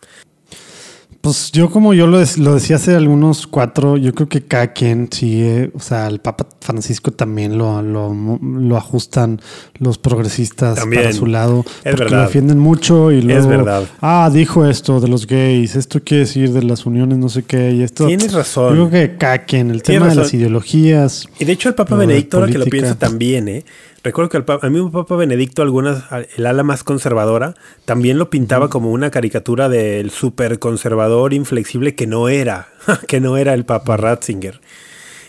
[1.21, 5.07] Pues yo como yo lo, lo decía hace algunos cuatro, yo creo que cada quien
[5.13, 9.39] sigue, o sea, el Papa Francisco también lo, lo, lo ajustan
[9.79, 11.03] los progresistas También.
[11.03, 12.17] para su lado, Es porque verdad.
[12.17, 13.85] lo defienden mucho y luego, verdad.
[14.01, 17.71] ah, dijo esto de los gays, esto quiere decir de las uniones, no sé qué,
[17.73, 18.07] y esto.
[18.07, 18.75] Tienes razón.
[18.77, 21.27] Yo creo que cada quien, el Tienes tema de las ideologías.
[21.39, 23.65] Y de hecho el Papa Benedicto, ahora que lo pienso también, ¿eh?
[24.03, 26.05] Recuerdo que el Papa, a mí Papa Benedicto, algunas,
[26.37, 32.07] el ala más conservadora, también lo pintaba como una caricatura del súper conservador inflexible que
[32.07, 32.69] no era,
[33.07, 34.61] que no era el Papa Ratzinger.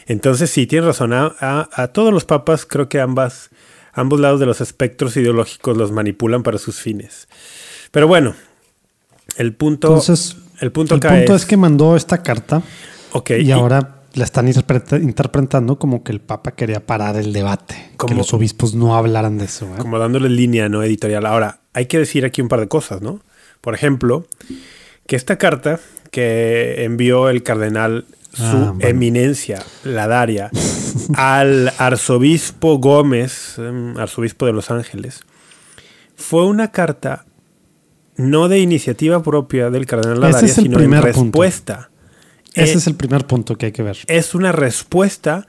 [0.07, 3.49] Entonces sí, tienes razón, a, a- a todos los papas creo que ambas,
[3.93, 7.27] ambos lados de los espectros ideológicos los manipulan para sus fines.
[7.91, 8.35] Pero bueno,
[9.37, 12.61] el punto, Entonces, el punto el acá punto es, es que mandó esta carta
[13.11, 17.75] ok, y ahora la están interpreta- interpretando como que el Papa quería parar el debate,
[17.91, 19.65] que Como- los obispos no hablaran de eso.
[19.65, 19.77] ¿eh?
[19.79, 21.25] como dándole línea no editorial.
[21.25, 23.21] Ahora, hay que decir aquí un par de cosas, ¿no?
[23.61, 24.25] Por ejemplo,
[25.07, 25.79] que esta carta
[26.11, 28.79] que envió el cardenal su Ah, bueno.
[28.87, 30.49] eminencia, la Daria,
[31.15, 35.21] al arzobispo Gómez, em, arzobispo de Los Ángeles,
[36.15, 37.25] fue una carta
[38.17, 41.90] no de iniciativa propia del cardenal Ladaria, es sino en respuesta.
[42.53, 43.97] Ese Eh, es el primer punto que hay que ver.
[44.07, 45.47] es una respuesta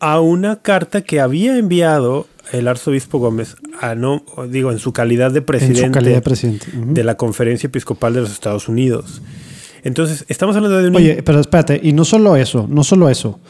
[0.00, 5.30] a una carta que había enviado el arzobispo Gómez, a no, digo, en su calidad
[5.30, 6.66] de En presidente, calidad de presidente.
[6.74, 9.22] De la Conferencia Episcopal de los Estados Unidos.
[9.82, 10.96] Entonces, estamos hablando de un...
[10.96, 13.40] Oye, pero espérate, y no solo eso, no solo eso.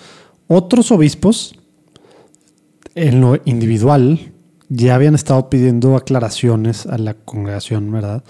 [0.47, 1.59] Otros obispos,
[2.95, 4.33] en lo individual,
[4.69, 8.23] ya habían estado pidiendo aclaraciones a la congregación, ¿verdad?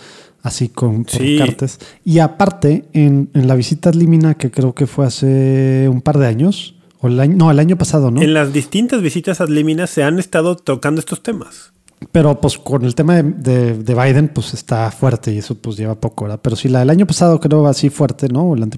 [0.44, 1.38] Así con Sí.
[1.38, 1.78] cartas.
[2.04, 6.18] Y aparte, en, en la visita ad limina, que creo que fue hace un par
[6.18, 8.20] de años, o el año, no, el año pasado, ¿no?
[8.22, 11.72] En las distintas visitas ad limina se han estado tocando estos temas.
[12.12, 15.78] Pero pues con el tema de, de- de Biden, pues está fuerte y eso pues
[15.78, 16.40] lleva poco, ¿verdad?
[16.42, 18.42] Pero sí, la del año pasado creo así fuerte, ¿no?
[18.50, 18.68] O el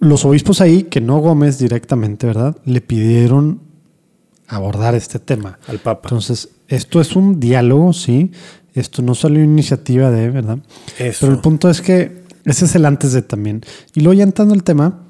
[0.00, 2.56] Los obispos ahí, que no Gómez directamente, ¿verdad?
[2.64, 3.60] Le pidieron
[4.48, 5.58] abordar este tema.
[5.68, 6.08] Al Papa.
[6.08, 8.32] Entonces, esto es un diálogo, sí.
[8.74, 10.58] Esto no salió iniciativa de, ¿verdad?
[10.98, 11.18] Eso.
[11.22, 13.62] Pero el punto es que ese es el antes de también.
[13.94, 15.00] Y luego ya entrando el tema,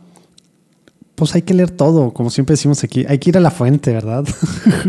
[1.14, 3.04] pues hay que leer todo, como siempre decimos aquí.
[3.08, 4.24] Hay que ir a la fuente, ¿verdad?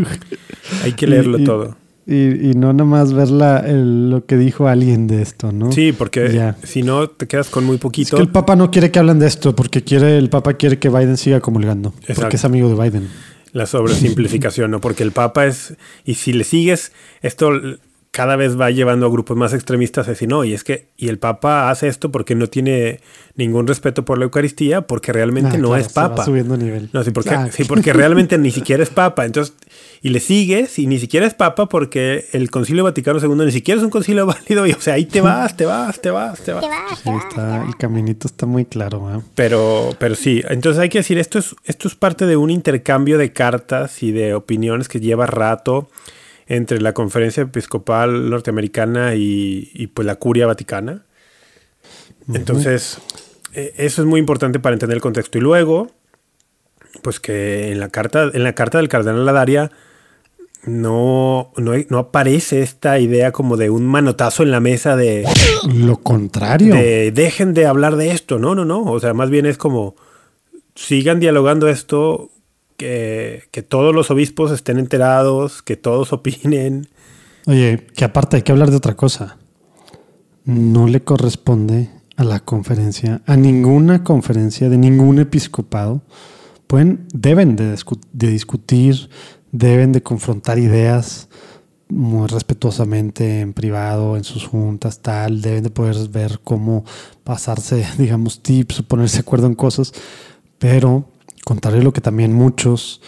[0.84, 1.76] Hay que leerlo Y- todo.
[2.08, 5.72] Y, y no nada más ver la- el- lo que dijo alguien de esto, ¿no?
[5.72, 6.56] Sí, porque Ya.
[6.62, 8.14] si no te quedas con muy Es poquito.
[8.16, 10.88] que el Papa no quiere que hablen de esto porque quiere el Papa quiere que
[10.88, 11.92] Biden siga comulgando.
[12.02, 12.20] Exacto.
[12.22, 13.08] Porque es amigo de Biden.
[13.52, 14.80] La sobresimplificación, ¿no?
[14.80, 15.74] Porque el Papa es.
[16.04, 17.50] Y si le sigues, esto
[18.16, 20.88] cada vez va llevando a grupos más extremistas a decir, no, y es que.
[20.96, 23.00] Y el Papa hace esto porque no tiene
[23.34, 26.24] ningún respeto por la Eucaristía, porque realmente Ah, no claro, es se va Papa.
[26.24, 26.88] subiendo nivel.
[26.94, 27.50] No, sí porque, Ah.
[27.52, 29.26] sí, porque realmente ni siquiera es Papa.
[29.26, 29.54] Entonces,
[30.00, 33.76] y le sigues, y ni siquiera es Papa porque el Concilio Vaticano II ni siquiera
[33.78, 34.66] es un concilio válido.
[34.66, 36.64] Y, o sea, ahí te vas, te vas, te vas, te vas.
[37.04, 39.14] Sí, está, el caminito está muy claro.
[39.14, 39.20] ¿eh?
[39.34, 43.18] Pero, pero sí, entonces hay que decir, esto es, esto es parte de un intercambio
[43.18, 45.90] de cartas y de opiniones que lleva rato
[46.46, 51.04] entre la Conferencia Episcopal Norteamericana y, y, pues la Curia Vaticana.
[52.32, 52.98] Entonces,
[53.52, 55.38] eh, eso es muy importante para entender el contexto.
[55.38, 55.90] Y luego,
[57.02, 59.70] pues que en la carta, en la carta del cardenal Ladaria
[60.64, 65.24] no, no, no aparece esta idea como de un manotazo en la mesa de
[65.72, 66.74] Lo contrario.
[66.74, 68.38] de dejen de hablar de esto.
[68.38, 68.82] No, no, no.
[68.82, 69.94] O sea, más bien es como
[70.74, 72.30] sigan dialogando esto,
[72.76, 76.88] que, que todos los obispos estén enterados, que todos opinen.
[77.46, 79.38] Oye, que aparte hay que hablar de otra cosa.
[80.44, 86.02] No le corresponde a la conferencia, a ninguna conferencia de ningún episcopado.
[86.66, 89.08] Pueden, deben de, discu- de discutir,
[89.52, 91.28] deben de confrontar ideas
[91.88, 95.40] muy respetuosamente en privado, en sus juntas, tal.
[95.42, 96.84] Deben de poder ver cómo
[97.22, 99.92] pasarse, digamos, tips ponerse de acuerdo en cosas.
[100.58, 101.08] Pero,
[101.46, 103.00] contrario a lo que también muchos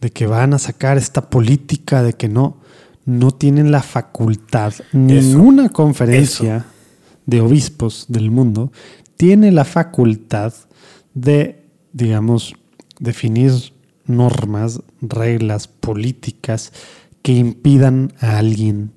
[0.00, 2.56] de que van a sacar esta política, de que no,
[3.04, 6.64] no tienen la facultad, ninguna conferencia
[7.26, 8.72] de obispos del mundo
[9.18, 10.54] tiene la facultad
[11.12, 12.54] de, digamos,
[12.98, 13.52] definir
[14.06, 16.72] normas, reglas, políticas
[17.20, 18.92] que impidan a alguien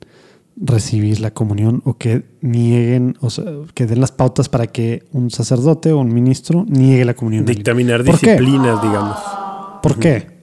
[0.58, 5.30] recibir la comunión o que nieguen, o sea, que den las pautas para que un
[5.30, 7.46] sacerdote o un ministro niegue la comunión.
[7.46, 9.18] Dictaminar disciplinas, digamos.
[9.82, 10.36] ¿Por qué?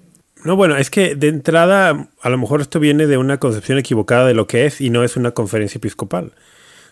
[0.45, 4.27] No, bueno, es que de entrada, a lo mejor esto viene de una concepción equivocada
[4.27, 6.33] de lo que es y no es una conferencia episcopal.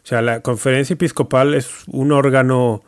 [0.02, 2.82] O sea, la conferencia episcopal es un órgano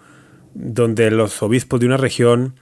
[0.54, 2.54] donde los obispos de una región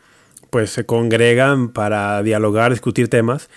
[0.50, 3.48] pues se congregan para dialogar, discutir temas,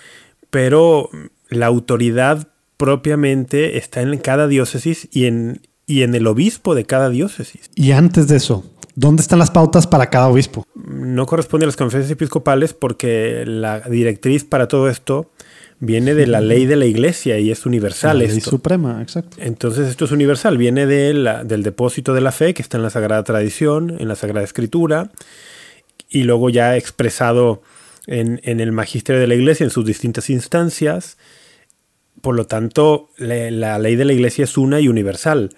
[0.50, 1.10] pero
[1.48, 7.10] la autoridad propiamente está en cada diócesis y en, y en el obispo de cada
[7.10, 7.70] diócesis.
[7.74, 10.66] Y antes de eso, ¿dónde están las pautas para cada obispo?
[10.74, 15.30] No corresponde a las conferencias episcopales porque la directriz para todo esto
[15.80, 18.18] viene de la ley de la iglesia y es universal.
[18.18, 19.36] La ley suprema, exacto.
[19.40, 22.82] Entonces esto es universal, viene de la, del depósito de la fe que está en
[22.82, 25.10] la Sagrada Tradición, en la Sagrada Escritura,
[26.08, 27.62] y luego ya expresado
[28.06, 31.16] en, en el magisterio de la iglesia en sus distintas instancias.
[32.24, 35.50] Por lo tanto, la ley de la iglesia es una y universal.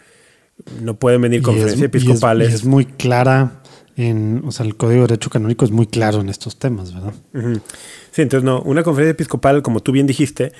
[0.83, 2.53] No pueden venir conferencias episcopales.
[2.53, 3.63] es, muy clara
[3.97, 7.15] en, o sea, el Código de Derecho Canónico es muy claro en estos temas, ¿verdad?
[8.11, 10.51] Sí, entonces no, una conferencia episcopal, como tú bien dijiste,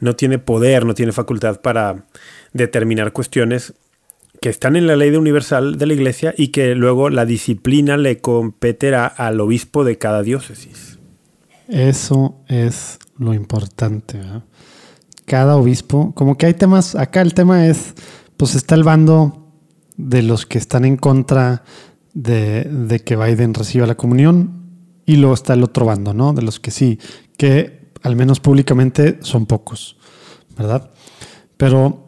[0.00, 2.08] no tiene poder, no tiene facultad para
[2.52, 3.72] determinar cuestiones
[4.42, 7.96] que están en la ley de universal de la iglesia y que luego la disciplina
[7.96, 10.98] le competirá al obispo de cada diócesis.
[11.68, 14.42] Eso es lo importante, ¿verdad?
[15.26, 17.94] Cada obispo, como que hay temas, acá el tema es,
[18.36, 19.52] pues está el bando
[19.96, 21.64] de los que están en contra
[22.12, 24.64] de, de que Biden reciba la comunión
[25.06, 26.32] y luego está el otro bando, ¿no?
[26.32, 26.98] De los que sí,
[27.36, 29.96] que al menos públicamente son pocos,
[30.56, 30.90] ¿verdad?
[31.56, 32.03] Pero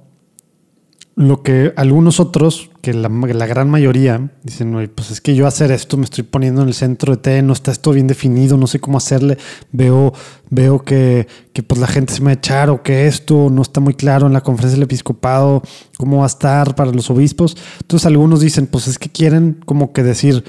[1.17, 3.09] lo que algunos otros, que la,
[3.47, 7.17] gran mayoría, dicen, pues es que yo hacer esto me estoy poniendo en el centro
[7.17, 9.39] de T, no está esto bien definido, no sé cómo hacerle,
[9.73, 10.13] veo,
[10.51, 13.63] veo que, que pues la gente se me va a echar o que esto no
[13.63, 15.63] está muy claro en la conferencia del episcopado,
[15.97, 17.57] cómo va a estar para los obispos.
[17.81, 20.45] Entonces algunos dicen, pues es que quieren como que decir,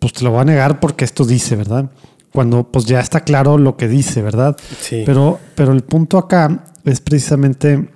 [0.00, 1.92] pues te lo voy a negar porque esto dice, ¿verdad?
[2.32, 4.56] Cuando pues ya está claro lo que dice, ¿verdad?
[4.80, 5.04] Sí.
[5.06, 7.88] Pero, pero el punto acá es precisamente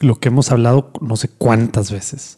[0.00, 2.36] lo que hemos hablado no sé cuántas veces,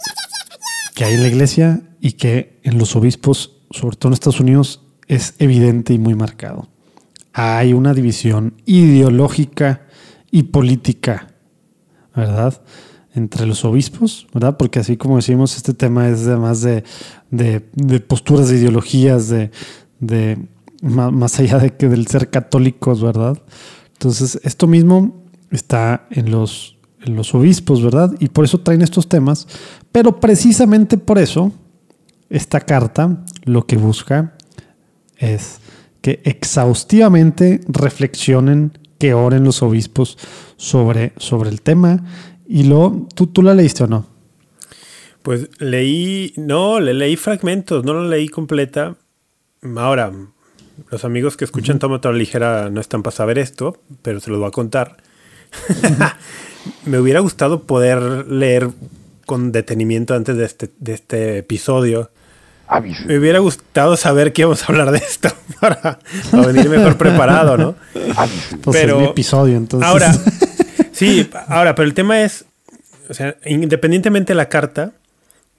[0.94, 4.82] que hay en la iglesia y que en los obispos, sobre todo en Estados Unidos,
[5.08, 6.68] es evidente y muy marcado.
[7.32, 9.86] Hay una división ideológica
[10.30, 11.34] y política,
[12.14, 12.62] ¿verdad?
[13.14, 14.56] Entre los obispos, ¿verdad?
[14.56, 16.84] Porque así como decimos, este tema es además de,
[17.30, 19.50] de, de posturas, de ideologías, de,
[20.00, 20.38] de
[20.82, 23.40] más allá de que del ser católicos, ¿verdad?
[23.92, 28.12] Entonces, esto mismo está en los los obispos, ¿verdad?
[28.20, 29.46] Y por eso traen estos temas.
[29.90, 31.52] Pero precisamente por eso,
[32.30, 34.36] esta carta lo que busca
[35.18, 35.60] es
[36.00, 40.18] que exhaustivamente reflexionen, que oren los obispos
[40.56, 42.04] sobre, sobre el tema.
[42.46, 44.06] Y lo, ¿tú, ¿tú la leíste o no?
[45.22, 48.96] Pues leí, no, le leí fragmentos, no la leí completa.
[49.76, 50.12] Ahora,
[50.90, 54.40] los amigos que escuchan Toma Toda Ligera no están para saber esto, pero se los
[54.40, 54.96] voy a contar.
[56.84, 58.70] me hubiera gustado poder leer
[59.26, 62.10] con detenimiento antes de este, de este episodio.
[63.06, 65.28] Me hubiera gustado saber que íbamos a hablar de esto
[65.60, 65.98] para,
[66.32, 67.74] venir mejor preparado, ¿no?
[68.62, 69.88] Pues pero es episodio, entonces.
[69.88, 70.14] Ahora,
[70.92, 72.46] sí, ahora, pero el tema es,
[73.10, 74.92] o sea, independientemente de la carta,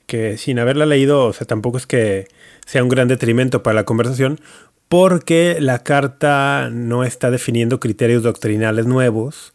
[0.07, 2.27] que sin haberla leído, o sea, tampoco es que
[2.65, 4.39] sea un gran detrimento para la conversación,
[4.87, 9.52] porque la carta no está definiendo criterios doctrinales nuevos,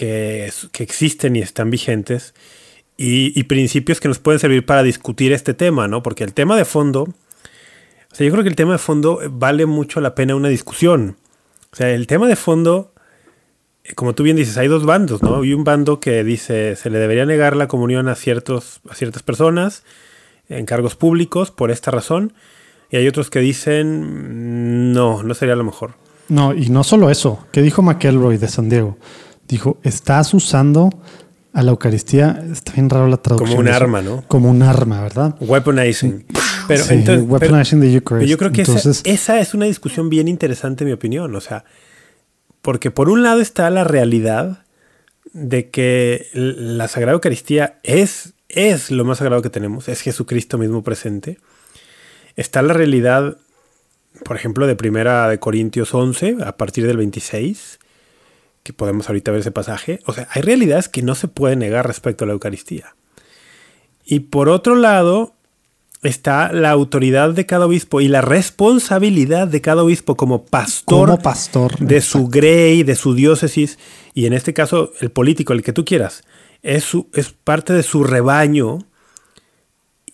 [0.00, 2.32] que, existen y están vigentes
[2.96, 6.02] y, principios que nos pueden servir para discutir este tema, ¿no?
[6.02, 9.66] Porque el tema de fondo, o sea, yo creo que el tema de fondo vale
[9.66, 11.16] mucho la pena una discusión.
[11.72, 12.92] O sea, el tema de fondo,
[13.94, 15.40] como tú bien dices, hay dos bandos, ¿no?
[15.40, 19.22] Hay un bando que dice se le debería negar la comunión a, ciertos, a ciertas
[19.22, 19.82] personas
[20.48, 22.32] en cargos públicos por esta razón.
[22.90, 25.92] Y hay otros que dicen no, no sería lo mejor.
[26.28, 27.46] No, y no solo eso.
[27.50, 28.98] ¿Qué dijo McElroy de San Diego?
[29.50, 30.90] Dijo, estás usando
[31.52, 33.56] a la Eucaristía, está bien raro la traducción.
[33.56, 34.24] Como un arma, ¿no?
[34.28, 35.34] Como un arma, ¿verdad?
[35.40, 36.26] Weaponizing.
[36.68, 38.30] Pero, entonces, weaponizing the Eucharist.
[38.30, 41.34] yo creo que esa, es una discusión bien interesante, en mi opinión.
[41.34, 41.64] O sea,
[42.62, 44.64] porque por un lado está la realidad
[45.32, 50.84] de que la Sagrada Eucaristía es, es lo más sagrado que tenemos, es Jesucristo mismo
[50.84, 51.38] presente.
[52.36, 53.38] Está la realidad,
[54.24, 57.80] por ejemplo, de Primera de Corintios 11, a partir del 26,
[58.62, 60.00] que podemos ahorita ver ese pasaje.
[60.06, 62.94] O sea, hay realidades que no se pueden negar respecto a la Eucaristía.
[64.04, 65.34] Y por otro lado,
[66.02, 71.78] está la autoridad de cada obispo y la responsabilidad de cada obispo como pastor, pastor
[71.78, 73.78] de su grey, de su diócesis,
[74.14, 76.24] y en este caso el político, el que tú quieras,
[76.62, 78.78] es, su, es parte de su rebaño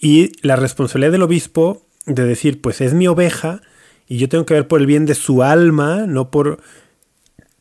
[0.01, 3.63] y la responsabilidad del obispo de decir, pues es mi oveja
[4.09, 6.61] y yo tengo que ver por el bien de su alma, no por...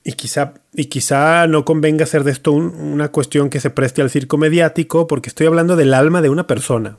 [0.07, 4.11] Y quizá, y quizá no convenga hacer de esto una cuestión que se preste al
[4.11, 6.97] circo mediático, porque estoy hablando del alma de una persona.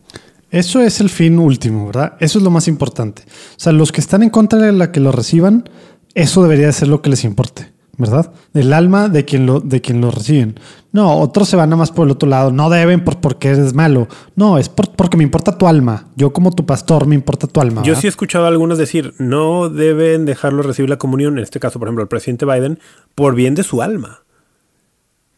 [0.50, 2.14] Eso es el fin último, ¿verdad?
[2.18, 3.22] Eso es lo más importante.
[3.56, 5.68] O sea, los que están en contra de la que lo reciban,
[6.14, 8.32] eso debería ser lo que les importe, ¿verdad?
[8.52, 10.58] El alma de quien lo, de quien lo reciben.
[10.92, 12.50] No, otros se van nada más por el otro lado.
[12.50, 14.08] No deben por, porque eres malo.
[14.34, 16.08] No, es porque me importa tu alma.
[16.16, 17.82] Yo como tu pastor me importa tu alma.
[17.82, 21.60] Yo sí he escuchado a algunos decir, no deben dejarlo recibir la comunión, en este
[21.60, 22.78] caso, por ejemplo, el presidente Biden,
[23.14, 24.22] por bien de su alma.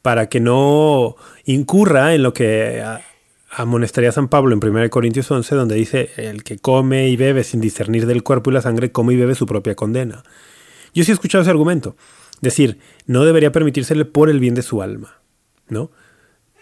[0.02, 2.82] Para que no incurra en lo que
[3.50, 7.60] amonestaría San Pablo en 1 Corintios 11, donde dice, el que come y bebe sin
[7.60, 10.22] discernir del cuerpo y la sangre, come y bebe su propia condena.
[10.94, 11.96] Yo sí he escuchado ese argumento.
[12.40, 15.20] Decir, no debería permitírsele por el bien de su alma.
[15.68, 15.90] ¿No?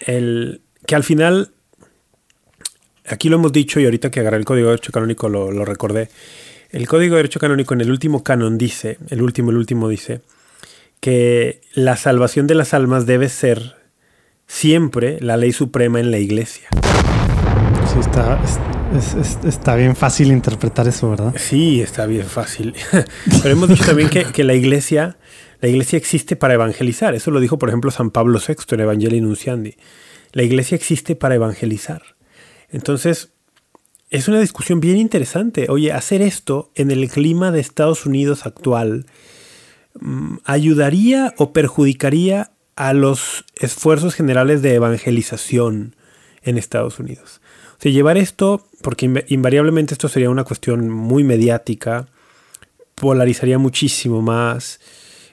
[0.00, 1.52] El, que al final,
[3.06, 5.64] aquí lo hemos dicho y ahorita que agarré el código de derecho canónico lo, lo
[5.64, 6.08] recordé.
[6.70, 10.22] El código de derecho canónico en el último canon dice, el último, el último dice,
[11.00, 13.76] que la salvación de las almas debe ser
[14.46, 16.68] siempre la ley suprema en la iglesia.
[17.92, 18.40] Sí, está,
[19.46, 21.34] está bien fácil interpretar eso, ¿verdad?
[21.36, 22.74] Sí, está bien fácil.
[23.42, 25.16] Pero hemos dicho también que, la iglesia,
[25.60, 27.14] la iglesia existe para evangelizar.
[27.14, 29.76] Eso lo dijo, por ejemplo, San Pablo VI en Evangelii Nunciandi.
[30.32, 32.02] La iglesia existe para evangelizar.
[32.68, 33.30] Entonces,
[34.10, 35.66] es una discusión bien interesante.
[35.68, 39.06] Oye, hacer esto en el clima de Estados Unidos actual,
[40.00, 45.96] mm, ¿ayudaría o perjudicaría a los esfuerzos generales de evangelización
[46.42, 47.40] en Estados Unidos.
[47.78, 52.06] O sea, llevar esto, porque invariablemente esto sería una cuestión muy mediática,
[52.94, 54.80] polarizaría muchísimo más.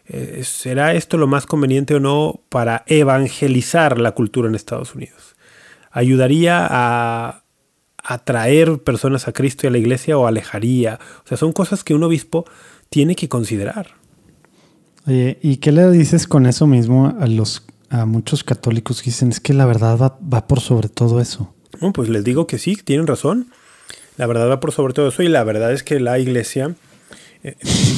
[0.07, 5.35] Eh, ¿Será esto lo más conveniente o no para evangelizar la cultura en Estados Unidos?
[5.91, 7.43] ¿Ayudaría a
[8.03, 10.99] atraer personas a Cristo y a la iglesia o alejaría?
[11.23, 12.45] O sea, son cosas que un obispo
[12.89, 13.87] tiene que considerar.
[15.07, 19.29] Oye, ¿y qué le dices con eso mismo a los a muchos católicos que dicen
[19.29, 21.53] es que la verdad va, por sobre todo eso?
[21.93, 23.51] pues les digo que sí, tienen razón.
[24.17, 26.75] La verdad va por sobre todo eso y la verdad es que la iglesia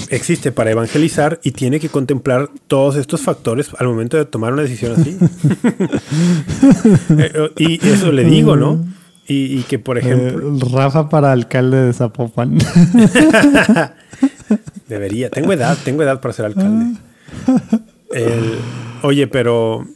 [0.09, 4.63] existe para evangelizar y tiene que contemplar todos estos factores al momento de tomar una
[4.63, 5.17] decisión así.
[7.17, 8.85] Eh, y eso le digo, ¿no?
[9.27, 10.55] Y, que, por ejemplo...
[10.55, 12.57] Eh, Rafa para alcalde de Zapopan.
[14.87, 15.29] Debería.
[15.29, 16.97] Tengo edad, tengo edad para ser alcalde.
[19.01, 19.87] oye, pero.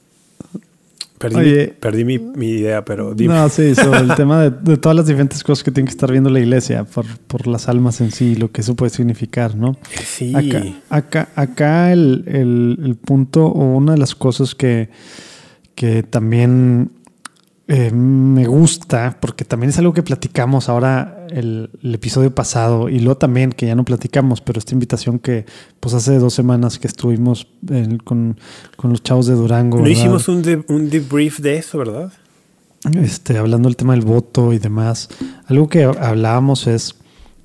[1.19, 3.33] Perdí, mi, idea, pero dime.
[3.33, 6.29] No, sí, sobre el tema de, todas las diferentes cosas que tiene que estar viendo
[6.29, 9.77] la iglesia por, las almas en sí, lo que eso puede significar, ¿no?
[10.01, 10.33] Sí.
[10.89, 14.89] Acá, acá, el, el, punto o una de las cosas que,
[15.75, 16.91] que también
[17.67, 23.17] eh, me gusta, porque también es algo que platicamos ahora el, episodio pasado y luego
[23.17, 25.45] también que ya no platicamos, pero esta invitación que
[25.79, 27.47] pues hace dos semanas que estuvimos
[28.03, 28.37] con,
[28.83, 29.79] los chavos de Durango.
[29.79, 32.11] No hicimos un, debrief de eso, ¿verdad?
[33.01, 35.09] Este, hablando del tema del voto y demás.
[35.47, 36.95] Algo que hablábamos es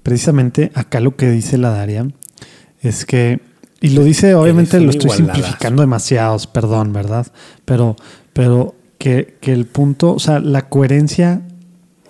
[0.05, 2.07] precisamente acá lo que dice la Daria,
[2.81, 3.41] es que,
[3.81, 7.27] y lo dice, obviamente lo estoy simplificando demasiado, perdón, ¿verdad?
[7.65, 7.97] Pero,
[8.33, 11.43] pero que, el punto, o sea, la coherencia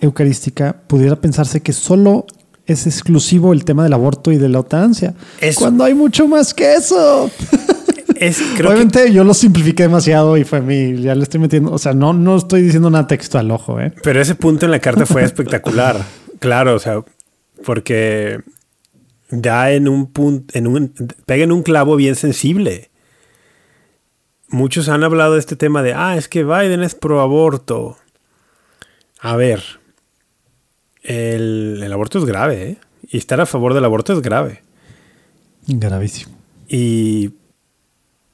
[0.04, 2.26] eucarística pudiera pensarse que solo
[2.66, 5.14] es exclusivo el tema del aborto y de la eutanasia.
[5.58, 7.30] Cuando hay mucho más que eso.
[8.16, 11.94] Es, Obviamente yo lo simplifiqué demasiado y fue mi, ya le estoy metiendo, o sea,
[11.94, 13.92] no, no estoy diciendo nada textual, ojo, ¿eh?
[14.04, 16.00] Pero ese punto en la carta fue espectacular,
[16.38, 17.02] claro, o sea,
[17.64, 18.40] porque
[19.30, 20.94] da en un punto, en un,
[21.26, 22.92] pega en un clavo bien sensible
[24.54, 27.98] muchos han hablado de este tema de, ah, es que Biden es pro aborto.
[29.20, 29.62] A ver,
[31.04, 32.76] el, aborto es grave, ¿eh?
[33.08, 34.62] Y estar a favor del aborto es grave.
[35.66, 36.34] Gravísimo.
[36.68, 37.30] Y.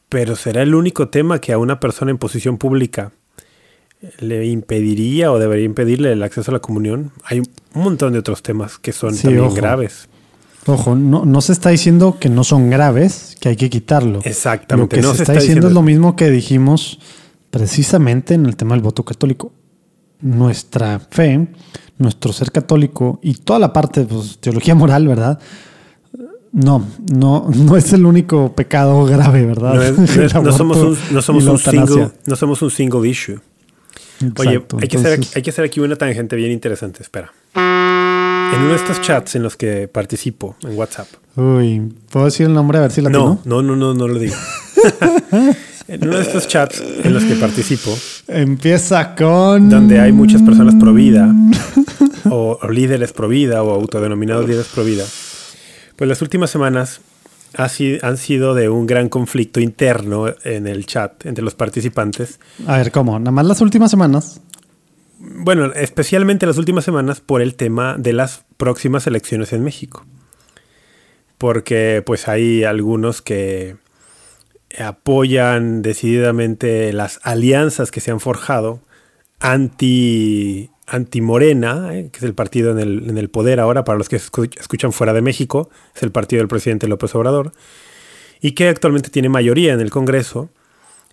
[0.08, 3.12] Pero será el único tema que a una persona en posición pública
[4.18, 7.12] le impediría o debería impedirle el acceso a la comunión.
[7.24, 10.08] Hay un montón de otros temas que son también graves.
[10.66, 14.20] Ojo, no, no, se está diciendo que no son graves, que hay que quitarlo.
[14.24, 15.00] Exactamente.
[15.00, 16.98] Lo que se, está, diciendo, es lo mismo que dijimos
[17.50, 19.52] precisamente en el tema del voto católico.
[20.22, 21.48] Nuestra fe,
[21.98, 25.38] nuestro ser católico y toda la parte de pues, teología moral, ¿verdad?
[26.52, 29.74] No, no, no es el único pecado grave, ¿verdad?
[29.74, 33.38] No, es- no no somos un, no somos un single, no somos un single issue.
[34.38, 37.02] Oye, hay que, hacer, hay que hacer aquí una tangente bien interesante.
[37.02, 37.32] Espera.
[37.54, 41.06] En uno de estos chats en los que participo en WhatsApp.
[41.36, 43.40] Uy, ¿puedo decir el nombre a ver si la No, tengo?
[43.44, 44.34] no, no, no, no lo digo.
[45.92, 47.96] en uno de estos chats en los que participo,
[48.28, 49.68] Empieza con.
[49.68, 51.34] donde hay muchas personas pro vida,
[52.30, 55.04] o, o líderes pro vida, o autodenominados líderes pro vida,
[55.96, 57.00] pues las últimas semanas
[57.56, 62.38] ha si- han sido de un gran conflicto interno en el chat entre los participantes.
[62.66, 63.18] A ver, ¿cómo?
[63.18, 64.40] Nada más las últimas semanas.
[65.18, 70.06] Bueno, especialmente las últimas semanas por el tema de las próximas elecciones en México.
[71.38, 73.76] Porque pues hay algunos que
[74.78, 78.80] apoyan decididamente las alianzas que se han forjado
[79.40, 83.98] anti, anti Morena, eh, que es el partido en el, en el poder ahora, para
[83.98, 87.52] los que escu- escuchan fuera de México, es el partido del presidente López Obrador,
[88.40, 90.50] y que actualmente tiene mayoría en el Congreso.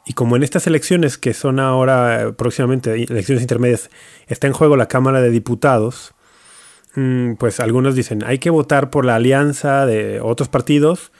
[0.05, 3.89] Y como en estas elecciones que son ahora eh, próximamente elecciones intermedias,
[4.27, 6.13] está en juego la Cámara de Diputados,
[6.95, 11.11] mm, pues algunos dicen, hay que votar por la alianza de otros partidos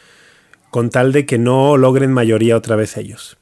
[0.69, 3.37] con tal de que no logren mayoría otra vez ellos.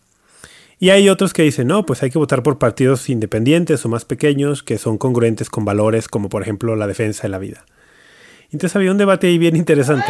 [0.79, 4.03] Y hay otros que dicen, no, pues hay que votar por partidos independientes o más
[4.05, 7.65] pequeños que son congruentes con valores como por ejemplo la defensa de la vida.
[8.51, 10.07] Entonces había un debate ahí bien interesante,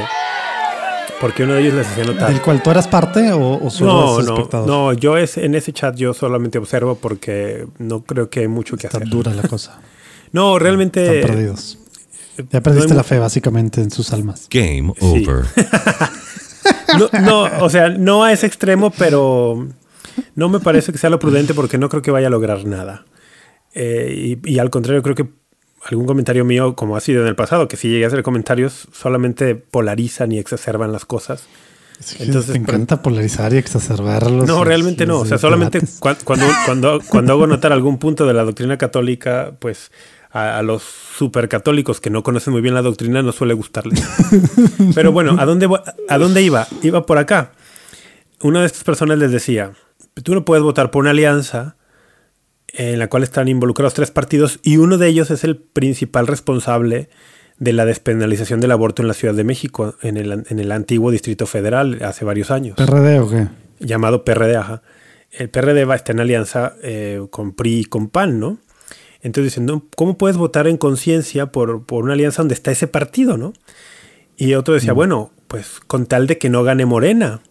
[1.22, 2.30] porque uno de ellos les hacía notar...
[2.32, 4.68] ¿Del cual tú eras parte o, o solo No, no, espectador?
[4.68, 8.76] no, yo es, en ese chat yo solamente observo porque no creo que hay mucho
[8.76, 9.10] que Está hacer.
[9.10, 9.80] dura la cosa.
[10.32, 11.20] No, realmente...
[11.20, 11.78] Están perdidos.
[12.52, 14.48] Ya perdiste la fe, básicamente, en sus almas.
[14.50, 15.26] Game Sí.
[16.98, 19.68] No, no, o sea, no a ese extremo, pero
[20.36, 23.06] no me parece que sea lo prudente porque no creo que vaya a lograr nada.
[23.74, 25.28] Eh, y, y al contrario, creo que
[25.86, 28.88] algún comentario mío, como ha sido en el pasado, que si llegué a hacer comentarios,
[28.94, 31.46] solamente polarizan y exacerban las cosas.
[32.18, 34.48] Que Entonces, te encanta polarizar y exacerbarlos.
[34.48, 35.20] No, los- realmente no.
[35.20, 39.92] O sea, solamente cuando, cuando, cuando hago notar algún punto de la doctrina católica, pues
[40.36, 44.04] a, a los supercatólicos que no conocen muy bien la doctrina no suele gustarles.
[44.96, 45.70] Pero bueno, ¿a dónde,
[46.10, 46.68] ¿a dónde iba?
[46.84, 47.54] Iba por acá.
[48.42, 49.72] Una de estas personas les decía,
[50.24, 51.78] tú no puedes votar por una alianza
[52.68, 57.10] en la cual están involucrados tres partidos y uno de ellos es el principal responsable
[57.58, 61.12] de la despenalización del aborto en la Ciudad de México, en el, en el antiguo
[61.12, 63.48] Distrito Federal, hace varios años ¿PRD o qué?
[63.80, 64.82] llamado PRD, ajá.
[65.32, 68.58] El PRD va, está en alianza eh, con PRI y con PAN, ¿no?
[69.26, 72.88] Entonces dicen, no, ¿cómo puedes votar en conciencia por, por una alianza donde está ese
[72.88, 73.54] partido, no?
[74.38, 74.96] Y otro decía, Mm.
[74.96, 77.42] bueno, pues con tal de que no gane Morena.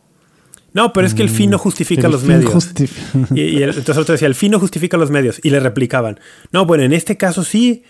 [0.72, 2.06] No, pero es que el fin no justifica Mm.
[2.06, 2.52] El los medios.
[2.54, 2.90] justif-
[3.34, 5.40] Y, y el- entonces otro decía, el fin no justifica los medios.
[5.42, 6.20] Y le replicaban,
[6.52, 7.82] no, bueno, en este caso sí,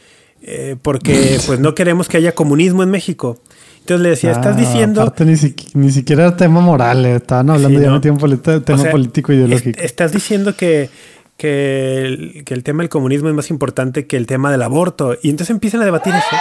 [0.42, 3.38] eh, porque pues no queremos que haya comunismo en México.
[3.80, 5.14] Entonces le decía, estás Ah, diciendo...
[5.20, 7.04] Ni, siqui- ni siquiera era tema moral.
[7.04, 7.96] eh, Estaban hablando Sí, ya no.
[7.96, 9.70] metido en politi- tema O sea, político ideológico.
[9.78, 10.88] est- estás diciendo que,
[11.36, 15.16] que, el, que el tema del comunismo es más importante que el tema del aborto.
[15.22, 16.36] Y entonces empiezan a debatir eso.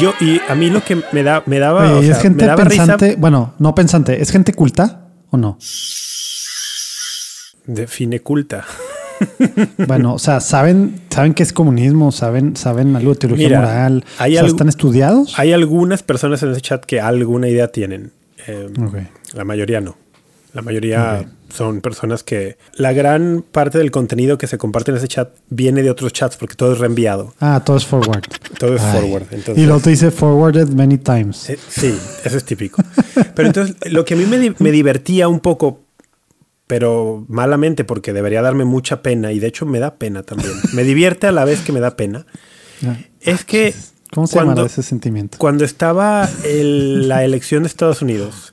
[0.00, 2.22] Yo, y a mí lo que me, da, me daba, Oye, o ¿y sea, es
[2.22, 3.18] gente me daba pensante, risa.
[3.20, 5.58] bueno, no pensante, ¿es gente culta o no?
[7.66, 8.64] Define culta.
[9.86, 14.04] Bueno, o sea, saben, saben qué es comunismo, saben, saben algo de teología Mira, moral.
[14.18, 15.38] hay o sea, están estudiados.
[15.38, 18.12] Hay algunas personas en ese chat que alguna idea tienen.
[18.46, 18.96] Eh, Ok.
[19.32, 19.96] La mayoría no.
[20.52, 21.24] La mayoría.
[21.52, 22.58] Son personas que...
[22.74, 26.36] La gran parte del contenido que se comparte en ese chat viene de otros chats
[26.36, 27.34] porque todo es reenviado.
[27.40, 28.24] Ah, todo es forward.
[28.58, 29.00] Todo es Ay.
[29.00, 29.26] forward.
[29.30, 31.48] Entonces, Y luego te dice forwarded many times.
[31.50, 32.82] Eh, Sí, eso es típico.
[33.34, 35.82] Pero entonces, lo que a mí me, di- me divertía un poco,
[36.66, 40.52] pero malamente, porque debería darme mucha pena, y de hecho me da pena también.
[40.74, 42.26] Me divierte a la vez que me da pena.
[42.80, 42.98] Ya.
[43.20, 43.72] Es que
[44.12, 45.38] ¿Cómo se cuando, ese sentimiento?
[45.38, 48.52] cuando estaba el- la elección de Estados Unidos,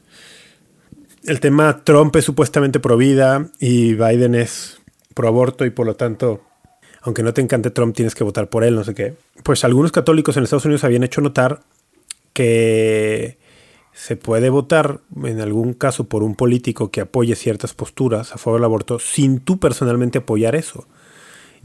[1.26, 4.80] el tema Trump es supuestamente pro vida y Biden es
[5.13, 6.41] pro aborto y por lo tanto,
[7.01, 9.15] aunque no te encante Trump, tienes que votar por él, no sé qué.
[9.43, 11.61] Pues algunos católicos en Estados Unidos habían hecho notar
[12.34, 13.38] que
[13.93, 18.59] se puede votar en algún caso por un político que apoye ciertas posturas a favor
[18.59, 20.88] del aborto sin tú personalmente apoyar eso.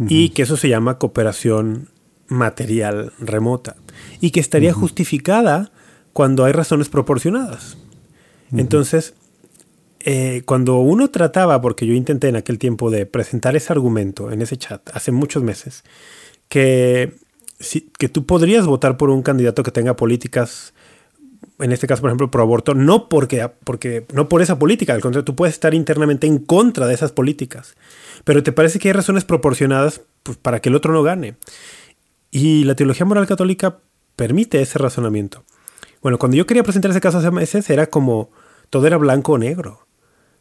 [0.08, 1.88] Y que eso se llama cooperación
[2.28, 3.74] material remota.
[4.20, 5.72] Y que estaría justificada
[6.12, 7.76] cuando hay razones proporcionadas.
[8.52, 9.14] Entonces,
[10.10, 14.40] eh, cuando uno trataba, porque yo intenté en aquel tiempo de presentar ese argumento en
[14.40, 15.84] ese chat hace muchos meses,
[16.48, 17.12] que,
[17.60, 20.72] si- que tú podrías votar por un candidato que tenga políticas,
[21.58, 25.02] en este caso, por ejemplo, pro aborto, no porque, porque no por esa política, al
[25.02, 27.74] contrario, tú puedes estar internamente en contra de esas políticas,
[28.24, 31.36] pero te parece que hay razones proporcionadas pues, para que el otro no gane.
[32.30, 33.78] Y la teología moral católica
[34.16, 35.44] permite ese razonamiento.
[36.00, 38.30] Bueno, cuando yo quería presentar ese caso hace meses era como
[38.70, 39.87] todo era blanco o negro.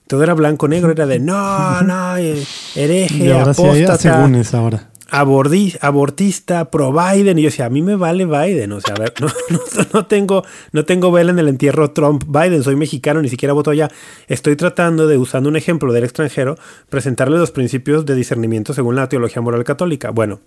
[0.08, 4.14] Todo era blanco o negro, era de no, no, hereje, y ahora apóstata, sí hay
[4.14, 4.90] asegúnes ahora.
[5.10, 7.38] abordi- abortista, pro Biden.
[7.40, 8.72] Y yo decía, a mí me vale Biden.
[8.72, 9.60] O sea, a ver, no, no,
[9.94, 12.64] no tengo, no tengo vela en el entierro Trump-Biden.
[12.64, 13.90] Soy mexicano, ni siquiera voto allá.
[14.28, 16.58] Estoy tratando de, usando un ejemplo del extranjero,
[16.90, 20.12] presentarle los principios de discernimiento según la teología moral católica.
[20.12, 20.40] Bueno,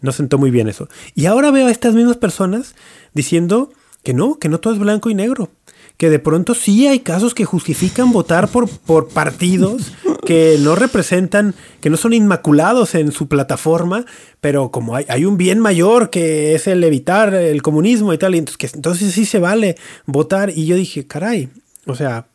[0.00, 0.88] no sentó muy bien eso.
[1.14, 2.74] Y ahora veo a estas mismas personas
[3.14, 3.70] diciendo
[4.02, 5.50] que no, que no todo es blanco y negro.
[6.00, 9.92] Que de pronto sí hay casos que justifican votar por, por partidos
[10.24, 14.06] que no representan, que no son inmaculados en su plataforma,
[14.40, 18.34] pero como hay, hay un bien mayor que es el evitar el comunismo y tal,
[18.34, 19.76] y entonces, entonces sí se vale
[20.06, 20.50] votar.
[20.56, 21.50] Y yo dije, caray,
[21.84, 22.28] o sea,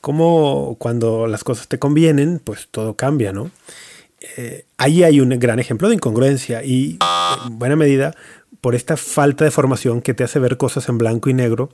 [0.00, 3.52] como cuando las cosas te convienen, pues todo cambia, ¿no?
[4.36, 6.98] Eh, ahí hay un gran ejemplo de incongruencia y
[7.46, 8.12] en buena medida
[8.60, 11.70] por esta falta de formación que te hace ver cosas en blanco y negro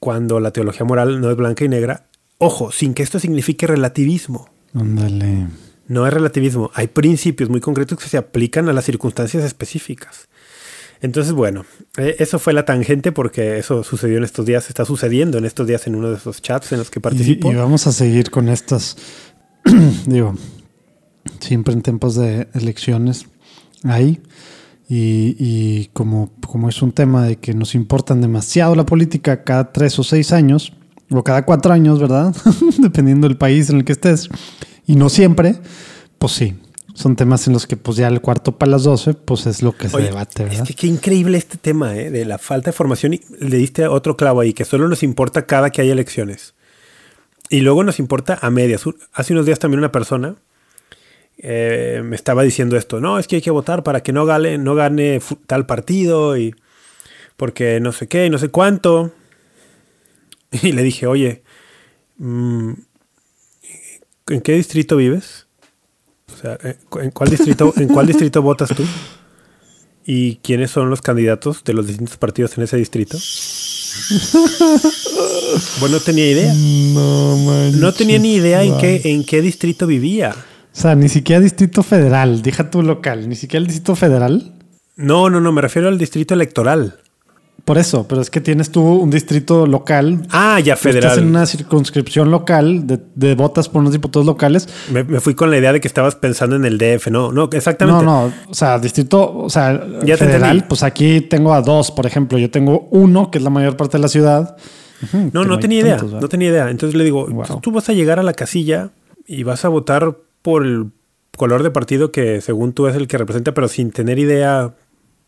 [0.00, 2.06] cuando la teología moral no es blanca y negra.
[2.38, 4.48] Ojo, sin que esto signifique relativismo.
[4.74, 5.46] Ándale.
[5.86, 6.70] No es relativismo.
[6.74, 10.28] Hay principios muy concretos que se aplican a las circunstancias específicas.
[11.02, 11.64] Entonces, bueno,
[11.96, 15.66] eh, eso fue la tangente porque eso sucedió en estos días, está sucediendo en estos
[15.66, 17.50] días en uno de esos chats en los que participo.
[17.50, 18.96] Y, y vamos a seguir con estas,
[20.06, 20.34] digo,
[21.40, 23.26] siempre en tiempos de elecciones
[23.84, 24.20] hay.
[24.92, 29.72] Y, y como, como es un tema de que nos importan demasiado la política cada
[29.72, 30.72] tres o seis años,
[31.10, 32.34] o cada cuatro años, ¿verdad?
[32.78, 34.28] Dependiendo del país en el que estés,
[34.86, 35.60] y no siempre,
[36.18, 36.56] pues sí,
[36.94, 39.72] son temas en los que pues ya el cuarto para las doce, pues es lo
[39.76, 40.62] que se Oye, debate, ¿verdad?
[40.62, 42.10] Es que qué increíble este tema ¿eh?
[42.10, 43.14] de la falta de formación.
[43.14, 46.54] Y le diste otro clavo ahí, que solo nos importa cada que hay elecciones.
[47.48, 48.84] Y luego nos importa a medias.
[49.12, 50.36] Hace unos días también una persona
[51.42, 53.00] eh, me estaba diciendo esto.
[53.00, 56.54] No, es que hay que votar para que no gane, no gane tal partido y
[57.36, 59.12] porque no sé qué y no sé cuánto.
[60.62, 61.44] Y le dije, oye,
[62.18, 62.72] mm,
[64.30, 65.46] ¿en qué distrito vives?
[66.34, 68.84] O sea, eh, ¿en cuál distrito, ¿en cuál distrito votas tú?
[70.04, 73.16] ¿Y quiénes son los candidatos de los distintos partidos en ese distrito?
[75.80, 76.52] Bueno, no tenía idea.
[76.54, 77.70] No.
[77.72, 80.34] No tenía ni idea en qué, en qué distrito vivía.
[80.72, 84.52] O sea, ni siquiera Distrito Federal, deja tu local, ni siquiera el Distrito Federal.
[84.96, 86.98] No, no, no, me refiero al distrito electoral.
[87.64, 90.26] Por eso, pero es que tienes tú un distrito local.
[90.30, 91.26] Ah, ya Estás en federal.
[91.26, 94.68] una circunscripción local de, de votas por unos diputados locales.
[94.90, 97.08] Me, me fui con la idea de que estabas pensando en el DF.
[97.08, 98.04] No, no, exactamente.
[98.04, 102.06] No, no, o sea, distrito, o sea, Ya federal, pues aquí tengo a dos, por
[102.06, 102.38] ejemplo.
[102.38, 104.56] Yo tengo uno, que es la mayor parte de la ciudad.
[105.32, 105.96] No, no tenía idea.
[105.98, 106.70] no tenía idea.
[106.70, 107.60] Entonces le digo, Wow.
[107.60, 108.90] tú vas a llegar a la casilla
[109.26, 110.90] y vas a votar por el
[111.36, 114.74] color de partido que según tú es el que representa, pero sin tener idea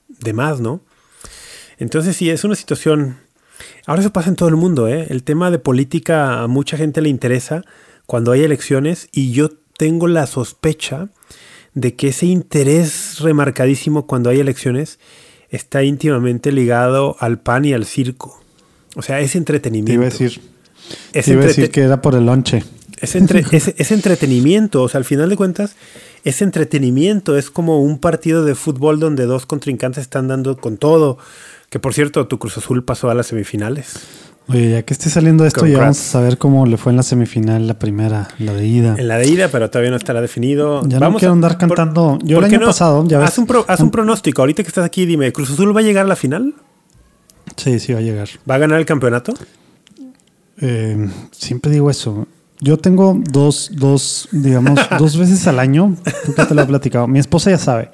[0.08, 0.82] de más, ¿no?
[1.78, 3.18] Entonces sí, es una situación...
[3.86, 5.06] Ahora eso pasa en todo el mundo, ¿eh?
[5.10, 7.62] El tema de política a mucha gente le interesa
[8.06, 11.08] cuando hay elecciones y yo tengo la sospecha
[11.74, 14.98] de que ese interés remarcadísimo cuando hay elecciones
[15.48, 18.40] está íntimamente ligado al pan y al circo.
[18.96, 19.92] O sea, es Te entretenimiento.
[19.94, 20.40] iba a decir,
[21.12, 22.62] te iba a decir que era por el lonche.
[23.03, 24.82] Es, entre- es- es entretenimiento.
[24.82, 25.76] O sea, al final de cuentas,
[26.24, 27.36] es entretenimiento.
[27.36, 31.18] Es como un partido de fútbol donde dos contrincantes están dando con todo.
[31.68, 33.94] Que por cierto, tu Cruz Azul pasó a las semifinales.
[34.48, 35.82] Oye, ya que esté saliendo esto, ya Congrats.
[35.84, 38.96] vamos a saber cómo le fue en la semifinal, la primera, la de ida.
[38.98, 40.82] En la de ida, pero todavía no estará definido.
[40.88, 42.18] Ya no quiero andar cantando.
[42.24, 43.28] Yo el ¿por año pasado, ya ves.
[43.28, 44.42] haz, un pro- haz un pronóstico.
[44.42, 46.55] Ahorita que estás aquí, dime, ¿Cruz Azul va a llegar a la final?
[47.57, 48.28] Sí, sí, va a llegar.
[48.50, 49.32] ¿Va a ganar el campeonato?
[50.61, 52.26] Eh, siempre digo eso.
[52.64, 55.96] Yo tengo dos, dos, digamos, dos veces al año.
[56.36, 57.08] Que te lo he platicado.
[57.08, 57.90] Mi esposa ya sabe.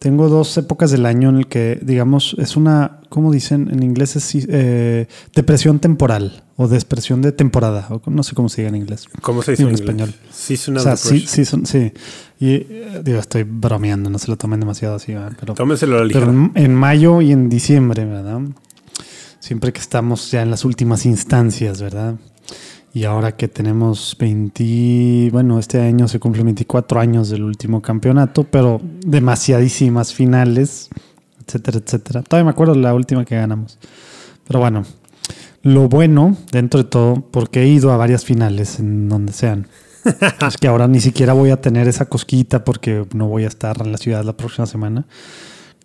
[0.00, 4.16] Tengo dos épocas del año en el que, digamos, es una, ¿cómo dicen en inglés?
[4.16, 7.86] Es eh, depresión temporal o depresión de temporada.
[7.90, 9.04] O no sé cómo se diga en inglés.
[9.20, 10.08] ¿Cómo se dice En español.
[10.08, 10.30] inglés?
[10.30, 11.66] O Seasonal sea, sí, depression.
[11.66, 11.92] sí.
[12.40, 15.32] Y eh, digo, estoy bromeando, no se lo tomen demasiado así, ¿verdad?
[15.38, 16.24] pero Tómenselo a la ligera.
[16.26, 18.40] pero en, en mayo y en diciembre, ¿verdad?
[19.38, 22.14] Siempre que estamos ya en las últimas instancias, ¿verdad?
[22.92, 28.44] Y ahora que tenemos 20, bueno, este año se cumplen 24 años del último campeonato,
[28.44, 30.90] pero demasiadísimas finales,
[31.46, 32.22] etcétera, etcétera.
[32.22, 33.78] Todavía me acuerdo de la última que ganamos.
[34.46, 34.84] Pero bueno,
[35.62, 39.68] lo bueno dentro de todo, porque he ido a varias finales en donde sean,
[40.48, 43.80] es que ahora ni siquiera voy a tener esa cosquita porque no voy a estar
[43.80, 45.06] en la ciudad la próxima semana.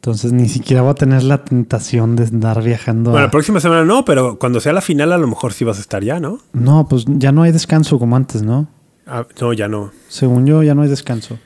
[0.05, 3.09] Entonces ni siquiera voy a tener la tentación de andar viajando.
[3.09, 5.65] Bueno, a- la próxima semana no, pero cuando sea la final a lo mejor sí
[5.65, 6.37] vas a estar ya, ¿no?
[6.53, 8.67] No, pues ya no hay descanso como antes, ¿no?
[9.07, 9.91] Ah, no, ya no.
[10.07, 11.39] Según yo, ya no hay descanso.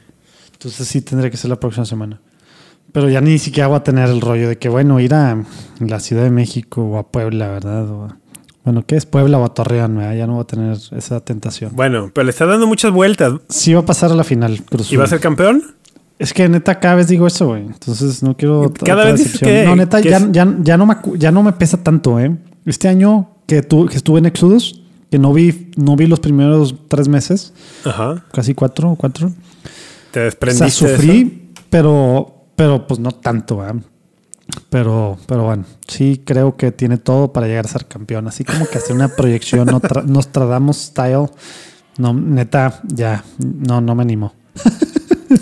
[0.51, 2.20] Entonces sí tendré que ser la próxima semana.
[2.91, 5.41] Pero ya ni siquiera voy a tener el rollo de que, bueno, ir a
[5.80, 7.89] la Ciudad de México o a Puebla, ¿verdad?
[7.89, 8.18] O a-
[8.66, 9.95] bueno, ¿qué es Puebla o a Torreón?
[9.95, 10.16] ¿verdad?
[10.16, 11.72] Ya no voy a tener esa tentación.
[11.78, 13.32] Bueno, pero le está dando muchas vueltas.
[13.47, 15.64] Sí va a pasar a la final, Cruz ¿Y va a ser campeón?
[16.20, 17.62] Es que neta cada vez digo eso, güey.
[17.66, 20.86] Entonces no quiero Cada vez dices que- No, neta, que ya, es- ya, ya no
[20.86, 22.36] me, acu- ya no me pesa tanto, ¿eh?
[22.66, 26.76] Este año que, tu- que estuve en Exodus, que no vi, no vi los primeros
[26.90, 27.54] tres meses,
[27.86, 28.26] Ajá.
[28.34, 29.32] casi cuatro, cuatro.
[30.12, 30.70] Te O desprendiste.
[30.72, 30.98] sea, eso?
[30.98, 33.72] sufrí, pero, pero pues no tanto, ¿eh?
[34.70, 38.28] Pero, pero bueno, sí creo que tiene todo para llegar a ser campeón.
[38.28, 41.28] Así como que hacer una proyección Nostra- Nostradamus style.
[41.98, 44.34] No, neta, ya, no, no me animo.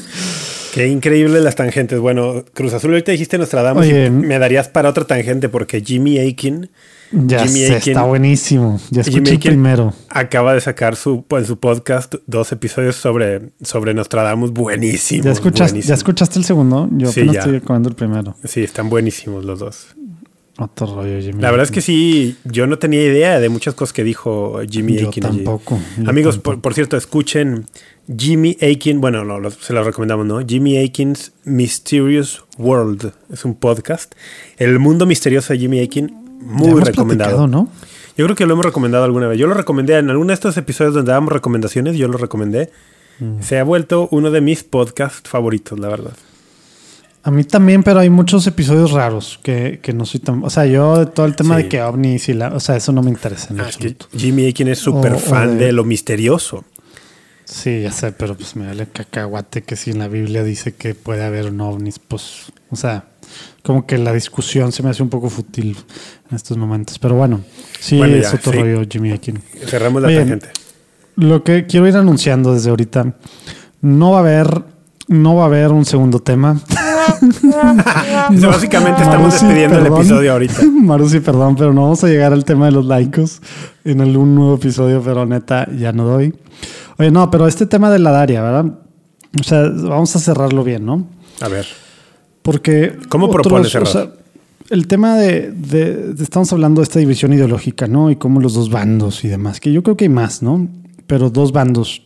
[0.78, 2.00] Qué increíble las tangentes.
[2.00, 6.20] Bueno, Cruz Azul, ahorita dijiste Nostradamus Oye, y me darías para otra tangente porque Jimmy
[6.20, 6.70] Aiken
[7.12, 8.80] Ya Jimmy sé, Aiken- está buenísimo.
[8.92, 9.94] Ya Jimmy escuché el Aiken primero.
[10.10, 14.52] acaba de sacar su, en su podcast dos episodios sobre, sobre Nostradamus.
[14.52, 15.26] Buenísimos.
[15.26, 16.88] ¿Ya escuchaste, ¿Ya escuchaste el segundo?
[16.92, 17.40] Yo Sí, apenas ya.
[17.42, 18.36] estoy acabando el primero.
[18.44, 19.88] Sí, están buenísimos los dos.
[20.60, 21.40] Otro rollo, Jimmy.
[21.42, 24.98] La verdad es que sí, yo no tenía idea de muchas cosas que dijo Jimmy
[24.98, 25.26] Yo Aiken.
[25.28, 25.36] allí.
[25.38, 26.56] tampoco, yo Amigos, tampoco.
[26.56, 27.66] Por, por cierto, escuchen
[28.16, 30.40] Jimmy Aiken, bueno, no, lo- se lo recomendamos, ¿no?
[30.46, 33.12] Jimmy Aiken's Mysterious World.
[33.32, 34.14] Es un podcast.
[34.58, 37.48] El mundo misterioso de Jimmy Aiken, Ya muy hemos recomendado.
[37.48, 37.70] ¿no?
[38.18, 39.38] Yo creo que lo hemos recomendado alguna vez.
[39.38, 42.72] Yo lo recomendé en alguno de estos episodios donde damos recomendaciones, yo lo recomendé.
[43.20, 43.42] Mm.
[43.42, 46.14] Se ha vuelto uno de mis podcasts favoritos, la verdad.
[47.24, 50.46] A mí también, pero hay muchos episodios raros que, que no soy tan...
[50.46, 51.64] O sea, yo de todo el tema Sí.
[51.64, 52.54] de que ovnis y la...
[52.56, 54.08] O sea, eso no me interesa en Ah, es que absoluto.
[54.18, 56.64] Jimmy Aiken es súper fan de- de lo misterioso.
[57.48, 60.94] Sí, ya sé, pero pues me vale cacahuate que si en la Biblia dice que
[60.96, 62.52] puede haber un ovnis, pues...
[62.70, 63.06] O sea,
[63.64, 65.78] como que la discusión se me hace un poco fútil
[66.30, 67.00] en estos momentos.
[67.00, 67.42] Pero bueno,
[67.80, 68.60] sí Bueno, es ya, otro sí.
[68.60, 69.42] rollo Jimmy Akin.
[69.66, 70.50] Cerramos la Oye, tangente.
[71.16, 73.16] Lo que quiero ir anunciando desde ahorita,
[73.82, 74.64] no va a haber,
[75.08, 76.60] no va a haber un segundo tema.
[77.10, 80.62] O sea, básicamente estamos Marusi, despidiendo el episodio ahorita.
[80.82, 83.42] Marusi, perdón, pero no vamos a llegar al tema de los laicos
[83.86, 86.36] en algún nuevo episodio, pero neta, ya no doy.
[87.00, 88.66] Oye, no, pero este tema de la Daria, ¿verdad?
[89.40, 91.08] O sea, vamos a cerrarlo bien, ¿no?
[91.42, 91.66] A ver.
[92.42, 92.98] Porque.
[93.10, 94.14] ¿Cómo propones cerrar?
[94.70, 98.10] el tema de, de- de- Estamos hablando de esta división ideológica, ¿no?
[98.12, 100.68] Y cómo los dos bandos y demás, que yo creo que hay más, ¿no?
[101.06, 102.04] Pero dos bandos.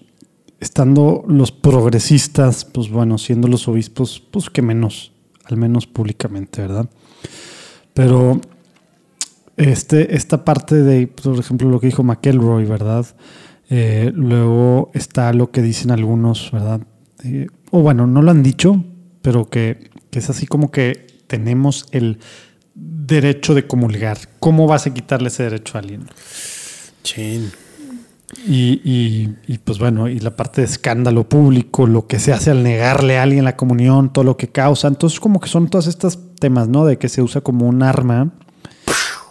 [0.59, 5.11] Estando los progresistas, pues bueno, siendo los obispos, pues que menos,
[5.45, 6.87] al menos públicamente, ¿verdad?
[7.95, 8.39] Pero
[9.57, 13.05] este, esta parte de, por ejemplo, lo que dijo McElroy, ¿verdad?
[13.73, 16.81] Eh, luego está lo que dicen algunos, ¿verdad?
[17.23, 18.83] Eh, o bueno, no lo han dicho,
[19.21, 22.19] pero que, que es así como que tenemos el
[22.75, 24.17] derecho de comulgar.
[24.41, 26.05] ¿Cómo vas a quitarle ese derecho a alguien?
[27.03, 27.49] Chin.
[28.45, 32.51] Y, y- y, pues bueno, y la parte de escándalo público, lo que se hace
[32.51, 34.87] al negarle a alguien la comunión, todo lo que causa.
[34.89, 36.85] Entonces, como que son todos estos temas, ¿no?
[36.85, 38.31] De que se usa como un arma,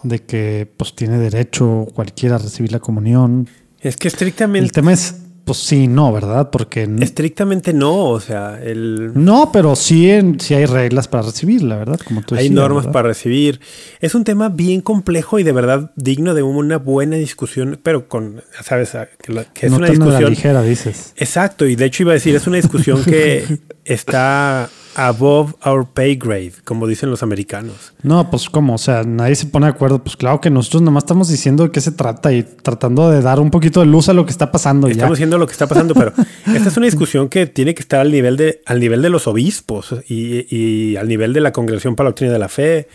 [0.03, 3.47] de que pues tiene derecho cualquiera a recibir la comunión.
[3.81, 6.51] Es que El estrictamente, tema es, pues sí, no, ¿verdad?
[6.51, 8.05] Porque estrictamente no.
[8.09, 11.99] O sea, el, no, pero sí, en- sí hay reglas para recibirla, ¿verdad?
[12.05, 12.93] Como tú hay decías, normas ¿verdad?
[12.93, 13.59] para recibir.
[13.99, 18.43] Es un tema bien complejo y de verdad digno de una buena discusión, pero con,
[18.63, 18.91] sabes,
[19.23, 20.29] que, la- es no una la discusión.
[20.29, 21.13] ligera, dices.
[21.17, 26.15] Exacto, y de hecho iba a decir, es una discusión que está above our pay
[26.15, 27.93] grade, como dicen los americanos.
[28.03, 30.03] No, pues como, o sea, nadie se pone de acuerdo.
[30.03, 33.39] Pues claro que nosotros nomás estamos diciendo de qué se trata y tratando de dar
[33.39, 34.87] un poquito de luz a lo que está pasando.
[34.87, 34.97] y ya.
[34.97, 36.13] Estamos viendo lo que está pasando, pero
[36.53, 39.27] esta es una discusión que tiene que estar al nivel de, al nivel de los
[39.27, 42.87] obispos y, y al nivel de la Congregación para la Doctrina de la Fe.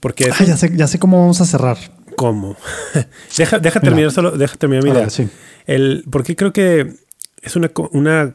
[0.00, 1.78] Porque Ah, ya sé, ya sé cómo vamos a cerrar.
[2.16, 2.56] ¿Cómo?
[3.38, 3.90] deja, deja Mira.
[3.90, 5.02] terminar solo, deja terminar mi idea.
[5.02, 5.28] ver, sí.
[5.66, 6.94] El, porque creo que
[7.40, 8.34] es una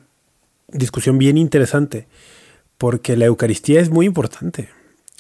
[0.68, 2.07] discusión bien interesante.
[2.78, 4.70] Porque la Eucaristía es muy importante.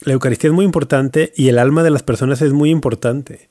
[0.01, 3.49] La Eucaristía es muy importante y el alma de las personas es muy importante.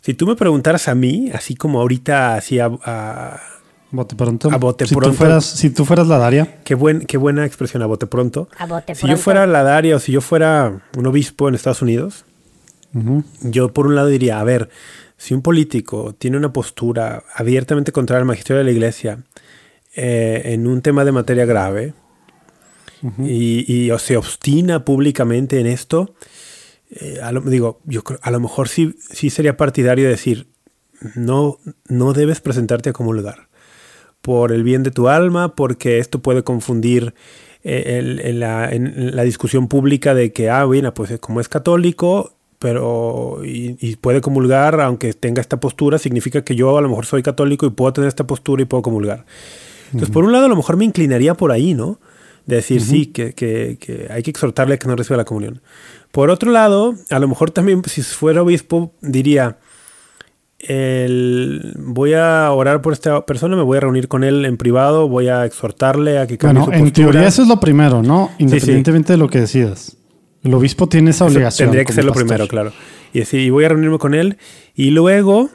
[0.00, 3.40] Si tú me preguntaras a mí, así como ahorita, así a, a-
[3.90, 4.50] Bote pronto.
[4.52, 5.10] A bote si pronto.
[5.10, 8.48] Tú fueras, si tú fueras la Daria, qué, buen, qué buena expresión, a bote pronto.
[8.58, 11.82] A bote si yo fuera la Daria o si yo fuera un obispo en Estados
[11.82, 12.24] Unidos,
[13.42, 14.70] Yo por un lado diría, a ver,
[15.16, 19.18] si un político tiene una postura abiertamente contraria al magisterio de la iglesia
[19.96, 21.94] eh, en un tema de materia grave
[23.24, 26.14] y, y o se obstina públicamente en esto,
[26.90, 30.46] eh, a lo, digo, yo a lo mejor sí, sí sería partidario de decir,
[31.14, 33.48] no, no debes presentarte a comulgar
[34.22, 37.14] por el bien de tu alma, porque esto puede confundir
[37.62, 42.32] eh, el- la, en la discusión pública de que, ah, bueno, pues como es católico,
[42.58, 47.06] pero y, y puede comulgar, aunque tenga esta postura, significa que yo a lo mejor
[47.06, 49.26] soy católico y puedo tener esta postura y puedo comulgar.
[49.86, 51.98] Entonces, por un lado, a lo mejor me inclinaría por ahí, ¿no?
[52.46, 55.60] de decir sí, que, que, que, hay que exhortarle a que no reciba la comunión.
[56.12, 59.58] Por otro lado, a lo mejor también si fuera obispo diría,
[60.60, 65.08] el, voy a orar por esta persona, me voy a reunir con él en privado,
[65.08, 68.30] voy a exhortarle a que cambie bueno, en teoría eso es lo primero, ¿no?
[68.38, 69.96] Independientemente de lo que decidas.
[70.42, 71.66] El obispo tiene esa obligación.
[71.66, 72.72] tendría que ser lo primero, claro.
[73.12, 74.38] Y decir, y voy a reunirme con él.
[74.76, 75.50] Y luego,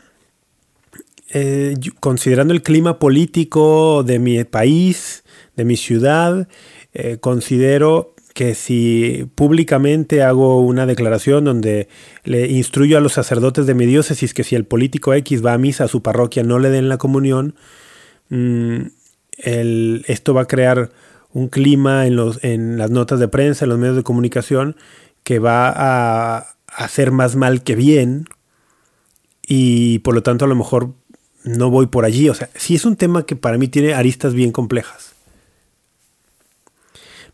[1.34, 5.24] eh, considerando el clima político de mi país,
[5.56, 6.50] de mi ciudad,
[6.94, 11.88] eh, considero que si públicamente hago una declaración donde
[12.24, 15.58] le instruyo a los sacerdotes de mi diócesis que si el político X va a
[15.58, 17.56] misa a su parroquia no le den la comunión,
[18.30, 18.82] mm,
[19.38, 20.92] esto va a crear
[21.32, 24.76] un clima en, los, en las notas de prensa, en los medios de comunicación,
[25.24, 28.26] que va a hacer más mal que bien
[29.48, 30.94] y por lo tanto a lo mejor
[31.44, 32.30] no voy por allí.
[32.30, 35.14] O sea, sí es un tema que para mí tiene aristas bien complejas.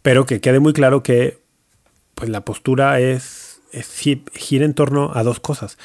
[0.02, 1.40] Pero que quede muy claro que
[2.16, 3.62] pues la postura es,
[4.34, 5.78] gira en torno a dos cosas.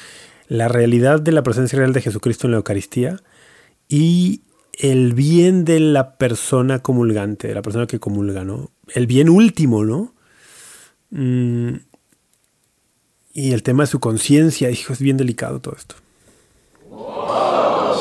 [0.47, 3.21] La realidad de la presencia real de Jesucristo en la Eucaristía
[3.87, 4.41] y
[4.73, 8.71] el bien de la persona comulgante, de la persona que comulga, ¿no?
[8.93, 10.15] El bien último, ¿no?
[11.11, 11.75] Mm,
[13.33, 15.95] y el tema de su conciencia, hijo, es bien delicado todo esto.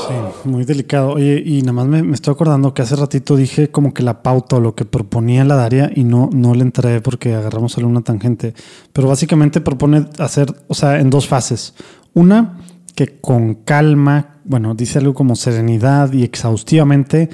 [0.09, 1.13] Sí, muy delicado.
[1.13, 4.57] Oye, y nada más me, estoy acordando que hace ratito dije como que la pauta
[4.57, 8.55] o lo que proponía la Daria y no, no le entré porque agarramos alguna tangente.
[8.93, 11.75] Pero básicamente propone hacer, o sea, en dos fases.
[12.15, 12.59] Una,
[12.95, 17.31] que con calma, bueno, dice algo como serenidad y exhaustivamente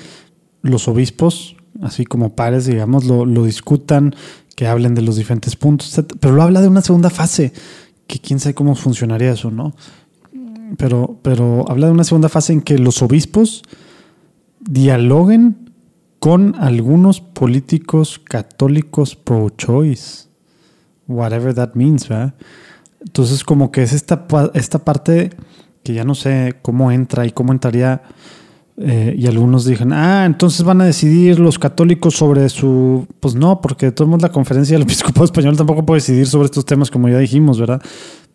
[0.62, 4.14] los obispos, así como pares, digamos, lo, lo discutan,
[4.54, 7.52] que hablen de los diferentes puntos, Pero lo habla de una segunda fase,
[8.08, 9.74] que quién sabe cómo funcionaría eso, ¿no?
[10.76, 13.62] Pero, pero habla de una segunda fase en que los obispos
[14.60, 15.70] dialoguen
[16.18, 20.28] con algunos políticos católicos pro-choice,
[21.06, 22.34] whatever that means, ¿verdad?
[23.00, 25.30] Entonces como que es esta, esta parte
[25.82, 28.02] que ya no sé cómo entra y cómo entraría,
[28.76, 33.06] eh, y algunos dijeron, ah, entonces van a decidir los católicos sobre su...
[33.20, 36.46] Pues no, porque de todos modos la conferencia del episcopado español tampoco puede decidir sobre
[36.46, 37.82] estos temas como ya dijimos, ¿verdad?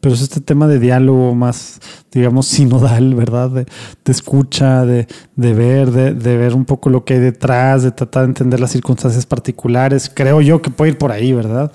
[0.03, 1.79] Pero es este tema de diálogo más,
[2.11, 3.49] digamos, sinodal, ¿verdad?
[3.49, 3.65] De,
[4.11, 8.59] escucha, de, ver, de, ver un poco lo que hay detrás, de tratar de entender
[8.59, 10.11] las circunstancias particulares.
[10.13, 11.71] Creo yo que puede ir por ahí, ¿verdad?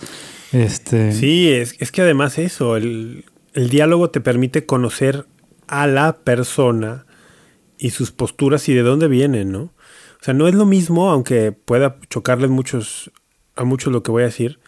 [0.52, 1.12] Este...
[1.12, 3.24] Sí, es, es que además eso, el,
[3.54, 5.24] el diálogo te permite conocer
[5.66, 7.06] a la persona
[7.78, 9.62] y sus posturas y de dónde vienen, ¿no?
[9.62, 13.10] O sea, no es lo mismo, aunque pueda chocarles muchos,
[13.56, 14.60] a muchos lo que voy a decir.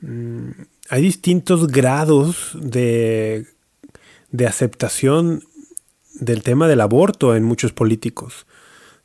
[0.00, 0.52] Mm,
[0.88, 3.46] hay distintos grados de,
[4.30, 5.42] de aceptación
[6.14, 8.46] del tema del aborto en muchos políticos.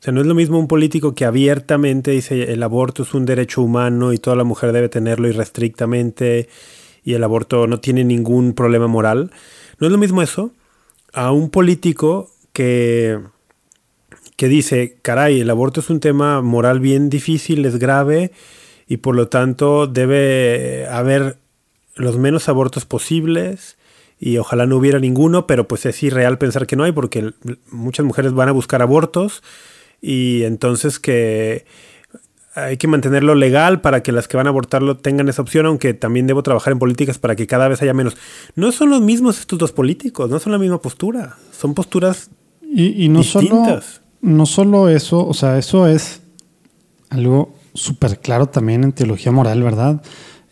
[0.00, 3.24] O sea, no es lo mismo un político que abiertamente dice el aborto es un
[3.24, 6.48] derecho humano y toda la mujer debe tenerlo irrestrictamente
[7.04, 9.30] y el aborto no tiene ningún problema moral.
[9.78, 10.52] No es lo mismo eso
[11.12, 13.20] a un político que,
[14.36, 18.32] que dice, caray, el aborto es un tema moral bien difícil, es grave
[18.88, 21.41] y por lo tanto debe haber
[21.94, 23.76] los menos abortos posibles
[24.18, 27.32] y ojalá no hubiera ninguno, pero pues es irreal pensar que no hay porque
[27.70, 29.42] muchas mujeres van a buscar abortos
[30.00, 31.64] y entonces que
[32.54, 35.94] hay que mantenerlo legal para que las que van a abortarlo tengan esa opción, aunque
[35.94, 38.16] también debo trabajar en políticas para que cada vez haya menos.
[38.54, 42.30] No son los mismos estos dos políticos, no son la misma postura, son posturas
[42.60, 43.84] y, no distintas.
[43.84, 46.20] Solo, no solo eso, o sea, eso es
[47.08, 50.02] algo súper claro también en teología moral, ¿verdad?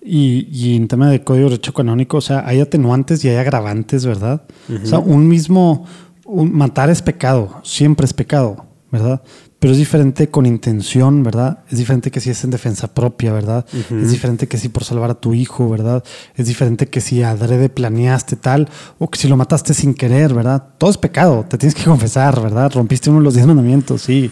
[0.03, 4.07] Y, en tema de código de derecho canónico, o sea, hay atenuantes y hay agravantes,
[4.07, 4.43] ¿verdad?
[4.83, 5.85] O sea, un mismo,
[6.27, 9.23] matar es pecado, siempre es pecado, ¿verdad?
[9.59, 11.59] Pero es diferente con intención, ¿verdad?
[11.71, 13.67] Es diferente que si es en defensa propia, ¿verdad?
[13.91, 16.03] Es diferente que si por salvar a tu hijo, ¿verdad?
[16.35, 20.65] Es diferente que si adrede planeaste tal o que si lo mataste sin querer, ¿verdad?
[20.79, 22.73] Todo es pecado, te tienes que confesar, ¿verdad?
[22.75, 24.31] Rompiste uno de los diez mandamientos, sí.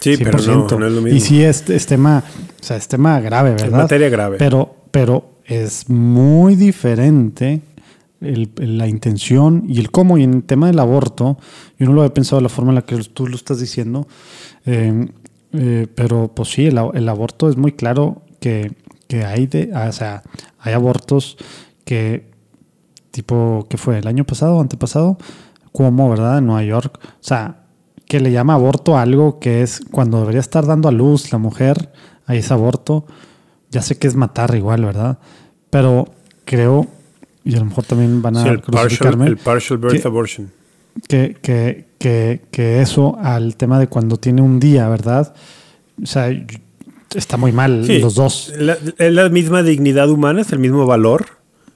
[0.00, 1.16] Sí, pero no, no, es lo mismo.
[1.16, 2.22] Y sí es, es tema,
[2.60, 3.66] o sea, es tema grave, ¿verdad?
[3.66, 4.36] Es materia grave.
[4.38, 7.62] Pero, pero es muy diferente
[8.20, 10.18] la intención y el cómo.
[10.18, 11.38] Y en el tema del aborto,
[11.78, 14.06] yo no lo había pensado de la forma en la que tú lo estás diciendo,
[14.64, 15.08] eh,
[15.52, 18.72] eh, pero pues sí, el, aborto es muy claro que,
[19.24, 20.22] hay, de, ah, o sea,
[20.58, 21.36] hay abortos
[21.84, 22.30] que,
[23.10, 23.98] tipo, ¿qué fue?
[23.98, 25.18] ¿El año pasado o antepasado?
[25.72, 26.38] Como, ¿verdad?
[26.38, 26.98] En Nueva York.
[27.02, 27.65] O sea,
[28.08, 31.92] que le llama aborto algo que es cuando debería estar dando a luz la mujer,
[32.26, 33.06] ahí es aborto
[33.70, 35.18] ya sé que es matar igual, ¿verdad?
[35.70, 36.08] Pero
[36.44, 36.86] creo,
[37.44, 40.52] y a lo mejor también van a sí, el partial, el partial birth que, abortion.
[41.08, 41.36] Que,
[41.98, 45.34] que, que, eso al tema de cuando tiene un día, ¿verdad?
[46.02, 46.28] O sea,
[47.14, 48.52] está muy mal Sí, los dos.
[48.56, 51.26] la- Es la misma dignidad humana, es el mismo valor,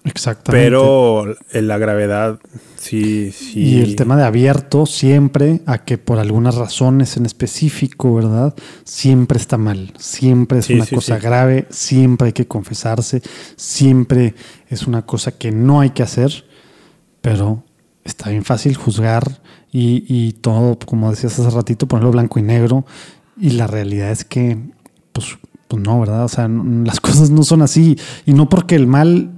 [0.04, 0.64] Exactamente.
[0.66, 2.38] pero en la gravedad
[2.76, 3.60] sí, sí.
[3.60, 8.54] Y el tema de abierto siempre a que por algunas razones en específico, ¿verdad?
[8.84, 11.22] Siempre está mal, siempre es Sí, una sí, cosa sí.
[11.22, 13.20] grave, siempre hay que confesarse,
[13.56, 14.34] siempre
[14.68, 16.44] es una cosa que no hay que hacer,
[17.20, 17.62] pero
[18.04, 22.86] está bien fácil juzgar y, y todo, como decías hace ratito, ponerlo blanco y negro
[23.38, 24.56] y la realidad es que,
[25.12, 25.26] pues,
[25.68, 26.24] pues no, ¿verdad?
[26.24, 29.30] O sea, n- las cosas no son así y no porque el mal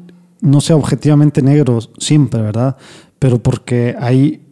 [0.43, 2.77] no sea objetivamente negro siempre, ¿verdad?
[3.19, 4.43] Pero porque hay,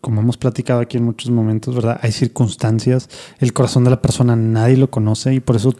[0.00, 1.98] como hemos platicado aquí en muchos momentos, ¿verdad?
[2.00, 5.74] Hay circunstancias, el corazón de la persona nadie lo conoce y por eso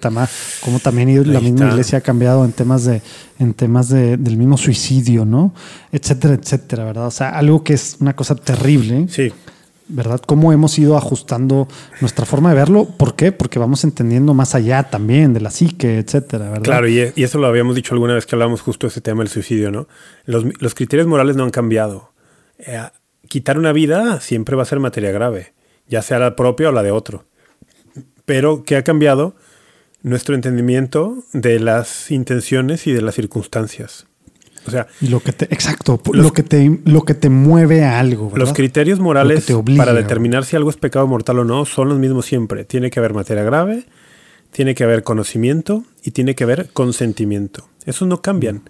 [0.64, 3.02] como también la misma iglesia ha cambiado en temas de,
[3.38, 5.54] en temas de, del mismo suicidio, ¿no?
[5.92, 7.06] Etcétera, etcétera, ¿verdad?
[7.06, 9.06] O sea, algo que es una cosa terrible.
[9.08, 9.32] Sí,
[9.92, 10.20] ¿verdad?
[10.26, 11.68] Cómo hemos ido ajustando
[12.00, 12.86] nuestra forma de verlo.
[12.86, 13.30] ¿Por qué?
[13.30, 16.64] Porque vamos entendiendo más allá también de la psique, etcétera, ¿verdad?
[16.64, 19.28] claro, y, eso lo habíamos dicho alguna vez que hablamos justo de ese tema del
[19.28, 19.86] suicidio, ¿no?
[20.24, 22.12] Los, los criterios morales no han cambiado.
[22.58, 22.80] Eh,
[23.28, 25.52] quitar una vida siempre va a ser materia grave,
[25.86, 27.26] ya sea la propia o la de otro.
[28.24, 29.34] Pero, ¿qué ha cambiado?
[30.02, 34.06] Nuestro entendimiento de las intenciones y de las circunstancias.
[34.66, 37.98] O sea, lo que te, exacto, Los- lo que te, lo que te mueve a
[37.98, 38.38] algo, ¿verdad?
[38.46, 41.98] Los criterios morales obliga, para determinar si algo es pecado mortal o no son los
[41.98, 42.64] mismos siempre.
[42.64, 43.84] Tiene que haber materia grave,
[44.52, 47.68] tiene que haber conocimiento y tiene que haber consentimiento.
[47.86, 48.62] Esos no cambian.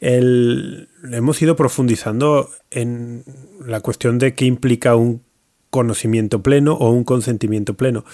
[0.00, 3.24] El- hemos ido profundizando en
[3.64, 5.22] la cuestión de qué implica un
[5.70, 8.04] conocimiento pleno o un consentimiento pleno.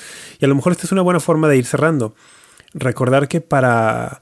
[0.40, 2.14] Y a lo mejor esta es una buena forma de ir cerrando.
[2.74, 4.20] Recordar que para,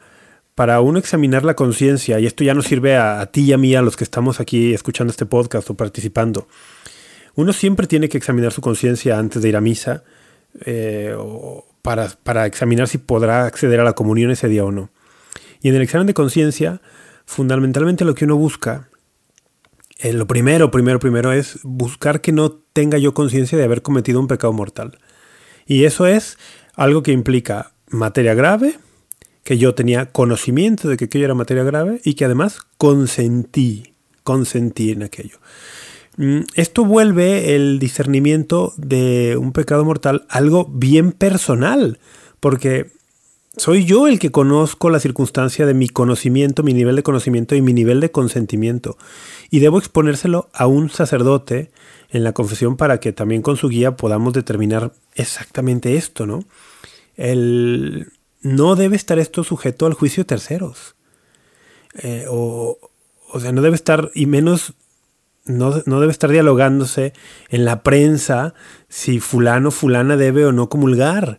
[0.61, 3.75] para uno examinar la conciencia, y esto ya nos sirve a, ti y a mí,
[3.75, 6.49] a los que estamos aquí escuchando este podcast o participando,
[7.35, 10.05] uno siempre tiene que examinar su conciencia antes de ir a misa
[10.67, 14.91] eh, o para, para examinar si podrá acceder a la comunión ese día o no.
[15.63, 16.83] Y en el examen de conciencia,
[17.25, 18.91] fundamentalmente lo que uno busca,
[19.99, 24.21] eh, lo primero, primero, primero es buscar que no tenga yo conciencia de haber cometido
[24.21, 24.99] un pecado mortal.
[25.65, 26.37] Y eso es
[26.75, 28.75] algo que implica materia grave,
[29.45, 34.91] que yo tenía conocimiento de que aquello era materia grave y que además consentí, consentí
[34.91, 35.39] en aquello.
[36.17, 41.99] Mm, Esto vuelve el discernimiento de un pecado mortal algo bien personal,
[42.41, 42.91] porque
[43.57, 47.63] soy yo el que conozco la circunstancia de mi conocimiento, mi nivel de conocimiento y
[47.63, 48.97] mi nivel de consentimiento.
[49.51, 51.71] Y debo exponérselo a un sacerdote
[52.11, 56.45] en la confesión para que también con su guía podamos determinar exactamente esto, ¿no?
[57.17, 58.13] El,
[58.43, 60.97] no debe estar esto sujeto al juicio de terceros.
[61.95, 62.79] Eh, o,
[63.33, 64.75] o sea, no debe estar, y menos
[65.45, 67.13] no, no, debe estar dialogándose
[67.49, 68.55] en la prensa
[68.89, 71.39] si fulano, fulana debe o no comulgar.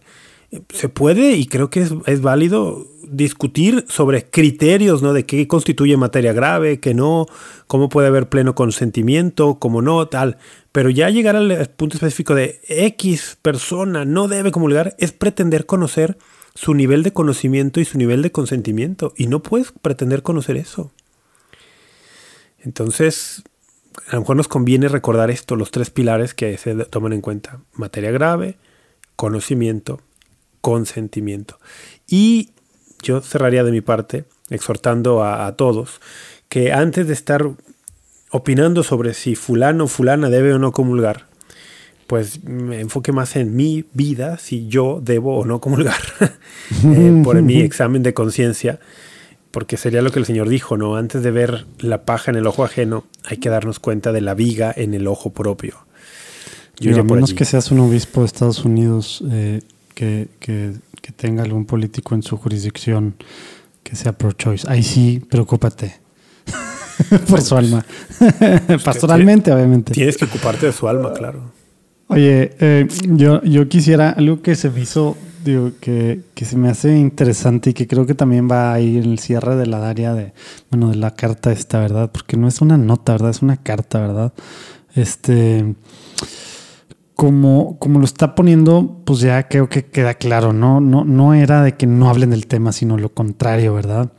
[0.70, 5.14] Se puede, y creo que es, es, válido, discutir sobre criterios, ¿no?
[5.14, 7.26] De qué constituye materia grave, qué no,
[7.68, 10.38] cómo puede haber pleno consentimiento, cómo no, tal.
[10.74, 16.18] Pero ya llegar al punto específico de X persona no debe comulgar es pretender conocer
[16.56, 19.14] su nivel de conocimiento y su nivel de consentimiento.
[19.16, 20.92] Y no puedes pretender conocer eso.
[22.60, 23.44] Entonces,
[24.08, 27.60] a lo mejor nos conviene recordar esto, los tres pilares que se toman en cuenta.
[27.74, 28.58] Materia grave,
[29.16, 30.02] conocimiento,
[30.62, 31.60] consentimiento.
[32.08, 32.52] Y
[33.02, 36.02] yo cerraría de mi parte exhortando a, a, todos
[36.50, 37.50] que antes de estar
[38.30, 41.31] opinando sobre si fulano o fulana debe o no comulgar,
[42.12, 45.96] pues me enfoque más en mi vida, si yo debo o no comulgar,
[46.84, 48.82] eh, por mi examen de conciencia,
[49.52, 50.98] porque sería lo que el Señor dijo, ¿no?
[50.98, 54.34] Antes de ver la paja en el ojo ajeno, hay que darnos cuenta de la
[54.34, 55.86] viga en el ojo propio.
[56.82, 59.62] Yo a menos que seas un obispo de Estados Unidos eh,
[59.96, 63.16] que, que, que, tenga algún político en su jurisdicción
[63.84, 66.02] que sea pro-choice, ahí sí, preocúpate.
[67.30, 67.86] por su alma.
[68.84, 69.94] Pastoralmente, obviamente.
[69.94, 71.61] Tienes que ocuparte de su alma, claro.
[72.12, 76.68] Oye, eh, yo, yo quisiera algo que se me hizo, digo, que, que, se me
[76.68, 80.14] hace interesante y que creo que también va ahí en el cierre de la área
[80.14, 80.34] de,
[80.70, 82.12] bueno, de la carta esta, ¿verdad?
[82.12, 83.30] Porque no es una nota, ¿verdad?
[83.30, 84.34] Es una carta, ¿verdad?
[84.94, 85.74] Este,
[87.16, 90.82] como, como lo está poniendo, pues ya creo que queda claro, ¿no?
[90.82, 94.12] No, no era de que no hablen del tema, sino lo contrario, ¿verdad?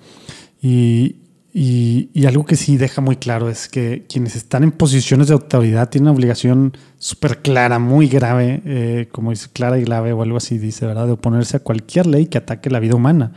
[0.63, 1.17] Y,
[1.55, 5.91] y, algo que sí deja muy claro es que quienes están en posiciones de autoridad
[5.91, 10.39] tienen una obligación súper clara, muy grave, eh, como dice clara y grave o algo
[10.39, 11.07] así, dice, ¿verdad?
[11.07, 13.33] De oponerse a cualquier ley que ataque la vida humana.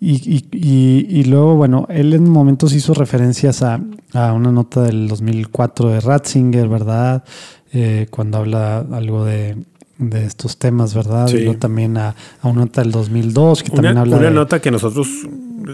[0.00, 3.80] Y, y, y luego, bueno, él en momentos hizo referencias a,
[4.12, 7.24] a, una nota del 2004 de Ratzinger, ¿verdad?
[7.72, 9.56] Eh, cuando habla algo de,
[9.98, 11.28] de estos temas, ¿verdad?
[11.28, 11.36] Sí.
[11.36, 14.34] Y luego también a, a una nota del 2002 que también Una, habla una de...
[14.34, 15.08] nota que nosotros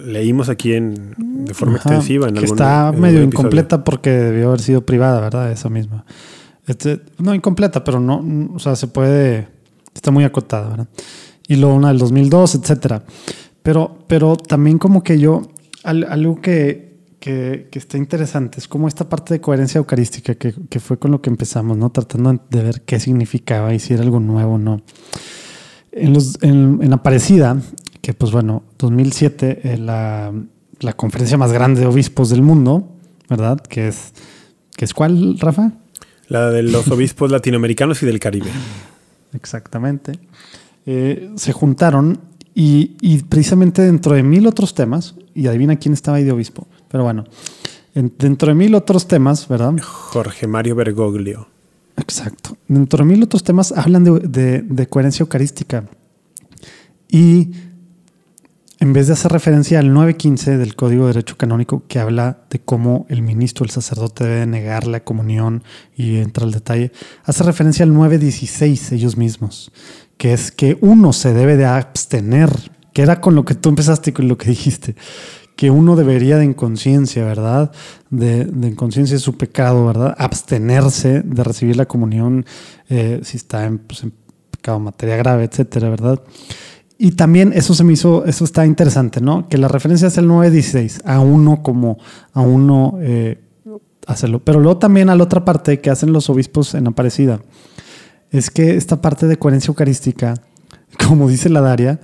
[0.04, 1.14] leímos aquí en,
[1.44, 2.28] de forma Ajá, extensiva.
[2.28, 5.50] En que está en medio incompleta porque debió haber sido privada, ¿verdad?
[5.50, 6.04] Esa misma.
[6.66, 9.48] Este, no incompleta, pero no, o sea, se puede,
[9.94, 10.88] está muy acotada, ¿verdad?
[11.48, 13.02] Y luego una del 2002, etcétera.
[13.62, 15.42] Pero, pero también como que yo,
[15.82, 16.89] al- algo que,
[17.20, 21.10] que, que está interesante es como esta parte de coherencia eucarística, que, que fue con
[21.10, 21.90] lo que empezamos, ¿no?
[21.90, 24.82] Tratando de ver qué significaba y si era algo nuevo o no.
[25.92, 27.58] En, los, en, en Aparecida,
[28.00, 30.32] que pues bueno, 2007, eh, la,
[30.80, 32.88] la conferencia más grande de obispos del mundo,
[33.28, 33.60] ¿verdad?
[33.60, 34.12] Que es,
[34.74, 35.72] que es ¿cuál, Rafa?
[36.28, 38.50] La de los obispos latinoamericanos y del Caribe.
[39.34, 40.12] Exactamente.
[40.86, 42.18] Eh, se juntaron
[42.54, 46.66] y, y precisamente dentro de mil otros temas, y adivina quién estaba ahí de obispo,
[46.90, 47.24] pero bueno,
[47.94, 49.74] en- dentro de mil otros temas, ¿verdad?
[49.82, 51.48] Jorge Mario Bergoglio.
[51.96, 52.56] Exacto.
[52.68, 55.84] Dentro de mil otros temas hablan de, de- de coherencia eucarística.
[57.08, 57.50] Y
[58.78, 62.60] en vez de hacer referencia al 915 del Código de Derecho Canónico, que habla de
[62.60, 65.62] cómo el ministro, el sacerdote, debe negar la comunión
[65.96, 66.90] y entra al detalle,
[67.24, 69.70] hace referencia al 916 ellos mismos,
[70.16, 72.50] que es que uno se debe de abstener,
[72.94, 74.94] que era con lo que tú empezaste y con lo que dijiste,
[75.60, 77.70] que uno debería de en conciencia, ¿verdad?
[78.08, 80.16] De, de en conciencia de su pecado, ¿verdad?
[80.16, 82.46] Abstenerse de recibir la comunión
[82.88, 84.14] eh, si está en, pues, en
[84.50, 86.22] pecado, materia grave, etcétera, ¿verdad?
[86.96, 89.50] Y también eso se me hizo, eso está interesante, ¿no?
[89.50, 91.98] Que la referencia es el 916, a uno como
[92.32, 93.42] a uno eh,
[94.06, 94.42] hacerlo.
[94.42, 97.42] Pero luego también a la otra parte que hacen los obispos en Aparecida,
[98.30, 100.36] es que esta parte de coherencia eucarística,
[101.06, 102.00] como dice la Daria,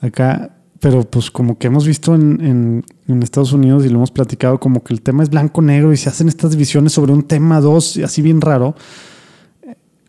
[0.00, 0.52] acá,
[0.84, 4.84] pero pues como que hemos visto en, en- Estados Unidos y lo hemos platicado, como
[4.84, 8.20] que el tema es blanco-negro y se hacen estas divisiones sobre un tema, dos, así
[8.20, 8.74] bien raro.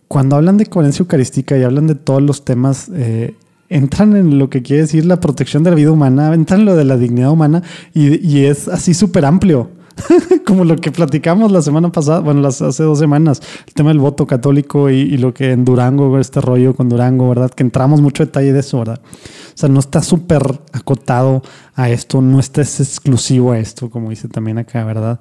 [0.10, 3.36] Cuando hablan de coherencia eucarística y hablan de todos los temas, eh,
[3.70, 6.76] entran en lo que quiere decir la protección de la vida humana, entran en lo
[6.76, 7.64] de la dignidad humana
[7.94, 9.70] y, y es así súper amplio.
[10.46, 14.00] Como lo que platicamos la semana pasada, bueno, las, hace dos semanas, el tema del
[14.00, 17.50] voto católico y, y lo que en Durango, este rollo con Durango, ¿verdad?
[17.52, 19.00] Que entramos mucho detalle de eso, ¿verdad?
[19.04, 21.42] O sea, no está súper acotado
[21.76, 25.20] a esto, no está es exclusivo a esto, como dice también acá, ¿verdad?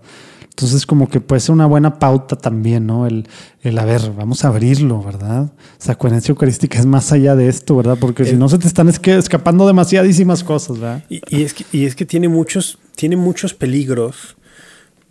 [0.50, 3.06] Entonces, como que puede ser una buena pauta también, ¿no?
[3.08, 3.26] El,
[3.62, 5.46] el a ver, vamos a abrirlo, ¿verdad?
[5.46, 7.96] O sea, coherencia eucarística es más allá de esto, ¿verdad?
[8.00, 11.02] Porque si El- no se te están escapando demasiadísimas cosas, ¿verdad?
[11.08, 14.36] Y, y es que, y es que tiene muchos, tiene muchos peligros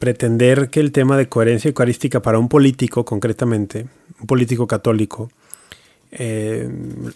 [0.04, 3.88] pretender que el tema de coherencia eucarística para un político, concretamente,
[4.20, 5.32] un político católico,
[6.12, 6.70] eh,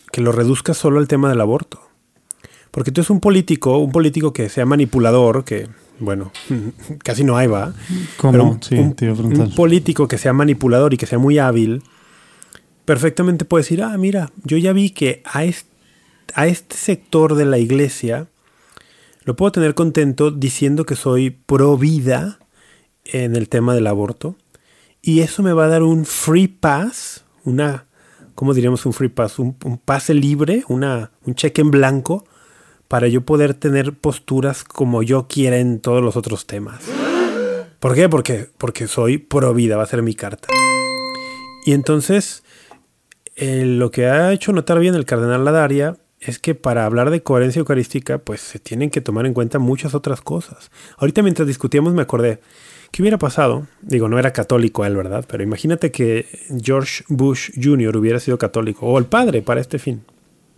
[0.09, 1.81] que lo reduzca solo al tema del aborto.
[2.71, 5.67] Porque tú es un político, un político que sea manipulador, que,
[5.99, 6.31] bueno,
[7.03, 7.73] casi no hay, va.
[8.15, 8.31] ¿Cómo?
[8.31, 11.19] Pero un, sí, un- te iba a un político que sea manipulador y que sea
[11.19, 11.83] muy hábil,
[12.85, 15.69] perfectamente puede decir, ah, mira, yo ya vi que a este,
[16.35, 18.27] a este sector de la iglesia
[19.25, 22.39] lo puedo tener contento diciendo que soy pro vida
[23.11, 24.35] en el tema del aborto.
[25.01, 27.85] Y eso me va a dar un free pass, una,
[28.35, 29.39] ¿cómo diríamos un free pass?
[29.39, 29.53] Un,
[29.83, 32.25] pase libre, una, un cheque en blanco
[32.87, 36.83] para yo poder tener posturas como yo quiera en todos los otros temas.
[37.79, 38.09] ¿Por qué?
[38.09, 40.47] Porque, porque soy pro vida, va a ser mi carta.
[41.65, 42.43] Y entonces,
[43.35, 47.21] eh, lo que ha hecho notar bien el cardenal Ladaria es que para hablar de
[47.21, 50.71] coherencia eucarística, pues se tienen que tomar en cuenta muchas otras cosas.
[50.97, 52.39] Ahorita mientras discutíamos me acordé,
[52.97, 53.67] ¿qué hubiera pasado?
[53.83, 55.23] Digo, no era católico él, ¿verdad?
[55.27, 56.25] Pero imagínate que
[56.63, 57.95] George Bush Jr.
[57.95, 60.01] hubiera sido católico, o el padre para este fin.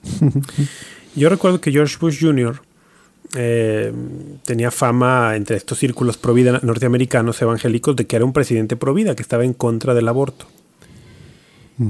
[1.17, 2.61] Yo recuerdo que George Bush Jr.
[3.35, 3.91] eh,
[4.45, 8.93] tenía fama entre estos círculos pro vida norteamericanos evangélicos de que era un presidente pro
[8.93, 10.45] vida, que estaba en contra del aborto.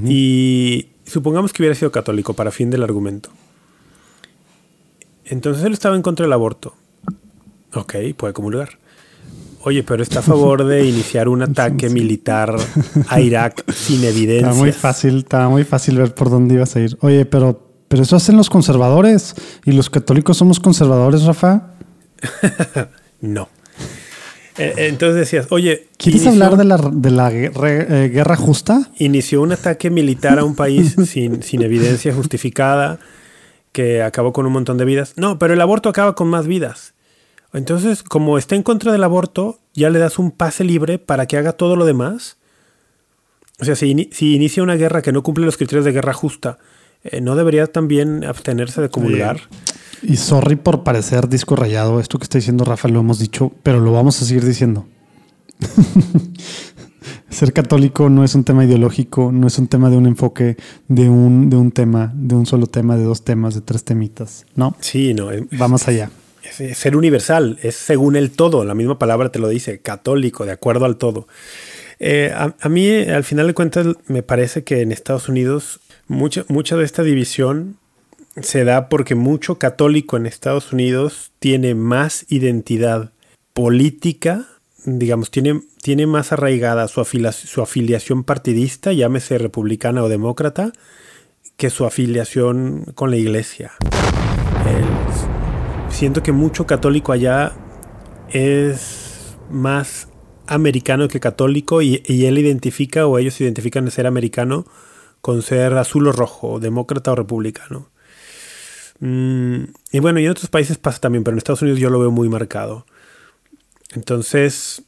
[0.04, 3.30] Y supongamos que hubiera sido católico para fin del argumento.
[5.26, 6.74] Entonces él estaba en contra del aborto.
[7.72, 8.80] Ok, puede comulgar.
[9.62, 12.54] Oye, pero está a favor de iniciar un ataque militar
[13.08, 14.48] a Irak sin evidencia.
[14.48, 16.96] Estaba muy fácil, estaba muy fácil ver por dónde ibas a ir.
[17.02, 19.34] Oye, pero, pero eso hacen los conservadores
[19.66, 21.74] y los católicos somos conservadores, Rafa.
[23.20, 23.50] No.
[24.56, 28.90] Eh, Entonces decías, oye, ¿Quieres inició- hablar de la, de la guerra, eh, guerra justa?
[28.98, 32.98] inició un ataque militar a un país sin, sin evidencia justificada
[33.72, 35.12] que acabó con un montón de vidas.
[35.16, 36.94] No, pero el aborto acaba con más vidas.
[37.52, 41.36] Entonces, como está en contra del aborto, ya le das un pase libre para que
[41.36, 42.36] haga todo lo demás.
[43.60, 46.12] O sea, si, ini- si inicia una guerra que no cumple los criterios de guerra
[46.14, 46.58] justa,
[47.02, 49.40] eh, ¿no debería también abstenerse de comulgar?
[50.02, 52.00] Y sorry por parecer disco rayado.
[52.00, 54.86] Esto que está diciendo Rafa lo hemos dicho, pero lo vamos a seguir diciendo.
[57.28, 60.56] ser católico no es un tema ideológico, no es un tema de un enfoque,
[60.88, 64.46] de un, de un tema, de un solo tema, de dos temas, de tres temitas.
[64.54, 64.74] No.
[64.80, 65.28] Sí, no.
[65.60, 66.10] Va más allá.
[66.74, 68.64] Ser universal, es según el todo.
[68.64, 71.26] La misma palabra te lo dice, católico, de acuerdo al todo.
[71.98, 76.76] Eh, a, mí, al final de cuentas, me parece que en Estados Unidos mucha, mucha
[76.76, 77.76] de esta división
[78.40, 83.12] se da porque mucho católico en Estados Unidos tiene más identidad
[83.52, 84.46] política,
[84.84, 90.72] digamos, tiene, tiene más arraigada su, su afiliación partidista, llámese republicana o demócrata,
[91.58, 93.72] que su afiliación con la iglesia.
[95.90, 97.52] Siento que mucho católico allá
[98.30, 100.08] es más
[100.46, 104.64] americano que católico y, él identifica o ellos identifican de ser americano
[105.20, 107.88] con ser azul o rojo, demócrata o republicano.
[109.00, 112.00] Mm, y bueno, y en otros países pasa también, pero en Estados Unidos yo lo
[112.00, 112.86] veo muy marcado.
[113.94, 114.82] Entonces,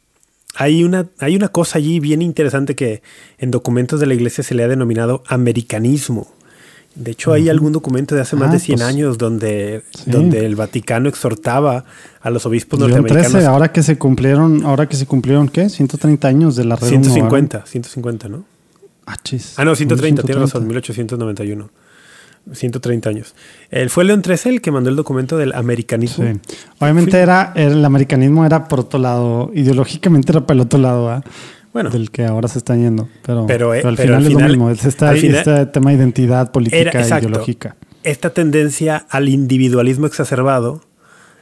[0.55, 3.03] hay una, hay una cosa allí bien interesante que
[3.39, 6.29] en documentos de la iglesia se le ha denominado americanismo.
[6.95, 10.45] De hecho, hay algún documento de hace más de 100 ah, pues, años donde, donde
[10.45, 11.85] el Vaticano exhortaba
[12.21, 13.45] a los obispos norteamericanos.
[13.45, 15.71] ahora que se cumplieron, ahora que se cumplieron, ¿qué?
[15.71, 18.45] 130 años de la red 150, 150, ¿no?
[19.07, 19.55] Ah, chis.
[19.57, 21.71] Ah, no, 130, tiene razón, 1891.
[22.51, 23.35] 130 años.
[23.71, 26.25] Él fue León XIII el que mandó el documento del americanismo.
[26.25, 26.41] Sí.
[26.81, 31.23] Obviamente era, el americanismo era por otro lado, ideológicamente era para el otro lado, ¿ah?
[31.73, 33.09] Bueno, del que ahora se está yendo.
[33.25, 37.77] Pero, pero, al, final es lo mismo, es este tema de identidad política e ideológica.
[38.05, 40.83] Esta tendencia al individualismo exacerbado,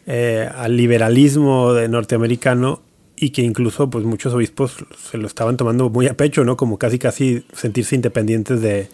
[0.07, 2.83] eh, al liberalismo de norteamericano
[3.17, 4.77] y que incluso pues muchos obispos
[5.11, 6.57] se lo estaban tomando muy a pecho, ¿no?
[6.57, 8.89] Como casi casi sentirse independientes de,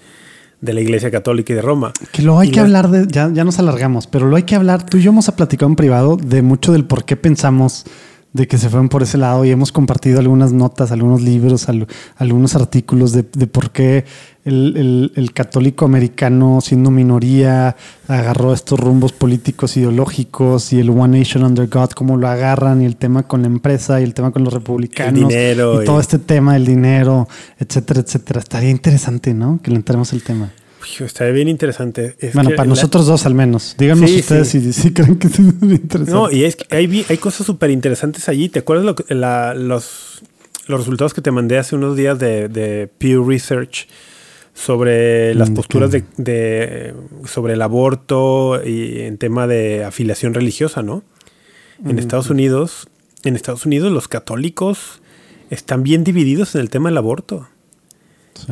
[0.61, 1.93] de la Iglesia Católica y de Roma.
[2.13, 4.85] Que lo hay que hablar de, ya, ya nos alargamos, pero lo hay que hablar,
[4.87, 7.85] tú y yo hemos platicado en privado de mucho del por qué pensamos
[8.37, 11.67] de que se fueron por ese lado y hemos compartido algunas notas, algunos libros,
[12.19, 14.05] algunos artículos de, por qué
[14.45, 17.77] el, católico americano, siendo minoría,
[18.07, 22.85] agarró estos rumbos políticos ideológicos y el One Nation Under God, cómo lo agarran y
[22.85, 25.23] el tema con la empresa y el tema con los republicanos.
[25.23, 25.83] El dinero.
[25.83, 28.41] Y todo este tema del dinero, etcétera, etcétera.
[28.41, 29.61] Estaría interesante, ¿no?
[29.63, 30.53] Que le entremos el tema.
[31.01, 32.17] Está bien interesante.
[32.35, 33.75] bueno, para nosotros dos al menos.
[33.79, 36.11] Díganos ustedes Si, creen que es interesante.
[36.11, 38.49] No, y es que hay, hay cosas súper interesantes allí.
[38.49, 40.23] ¿Te acuerdas lo, la, los,
[40.67, 43.89] los resultados que te mandé hace unos días de, de Pew Research
[44.55, 46.95] sobre las mm, posturas de,
[47.27, 51.05] sobre el aborto y en tema de afiliación religiosa, ¿no?
[51.85, 52.89] En mm, Estados Unidos,
[53.25, 55.03] en Estados Unidos los católicos
[55.51, 57.49] están bien divididos en el tema del aborto.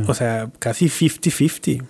[0.07, 1.85] O sea, casi 50-50.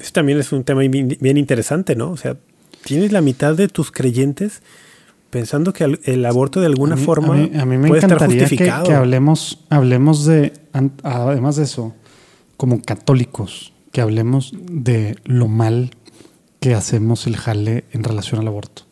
[0.00, 2.10] Eso también es un tema bien, interesante, ¿no?
[2.10, 2.36] O sea,
[2.84, 4.62] tienes la mitad de tus creyentes
[5.30, 8.86] pensando que el, aborto de alguna forma a mí, me puede estar justificado.
[8.86, 10.52] Que, hablemos, hablemos de,
[11.02, 11.94] además de eso,
[12.56, 15.90] como católicos, que hablemos de lo mal
[16.60, 18.82] que hacemos el jale en relación al aborto.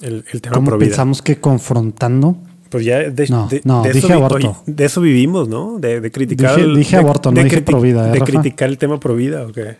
[0.00, 2.36] El, tema ¿Cómo pensamos que confrontando
[2.68, 3.48] pues ya de, no,
[3.84, 4.56] dije eso, aborto.
[4.66, 5.78] de eso vivimos, ¿no?
[5.78, 6.56] De, criticar.
[6.74, 8.08] Dije, aborto, no dije provida.
[8.08, 9.76] ¿eh, de criticar el tema provida, ¿o qué?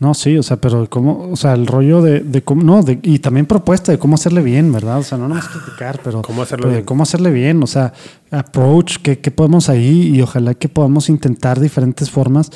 [0.00, 2.98] No, sí, o sea, pero cómo, o sea, el rollo de, de cómo, no, de,
[3.02, 4.98] y también propuesta de cómo hacerle bien, ¿verdad?
[4.98, 6.84] O sea, no más criticar, pero ¿Cómo hacerle bien?
[6.86, 7.92] cómo hacerle bien, o sea,
[8.30, 10.10] approach, ¿qué, qué podemos ahí?
[10.14, 12.50] Y ojalá que podamos intentar diferentes formas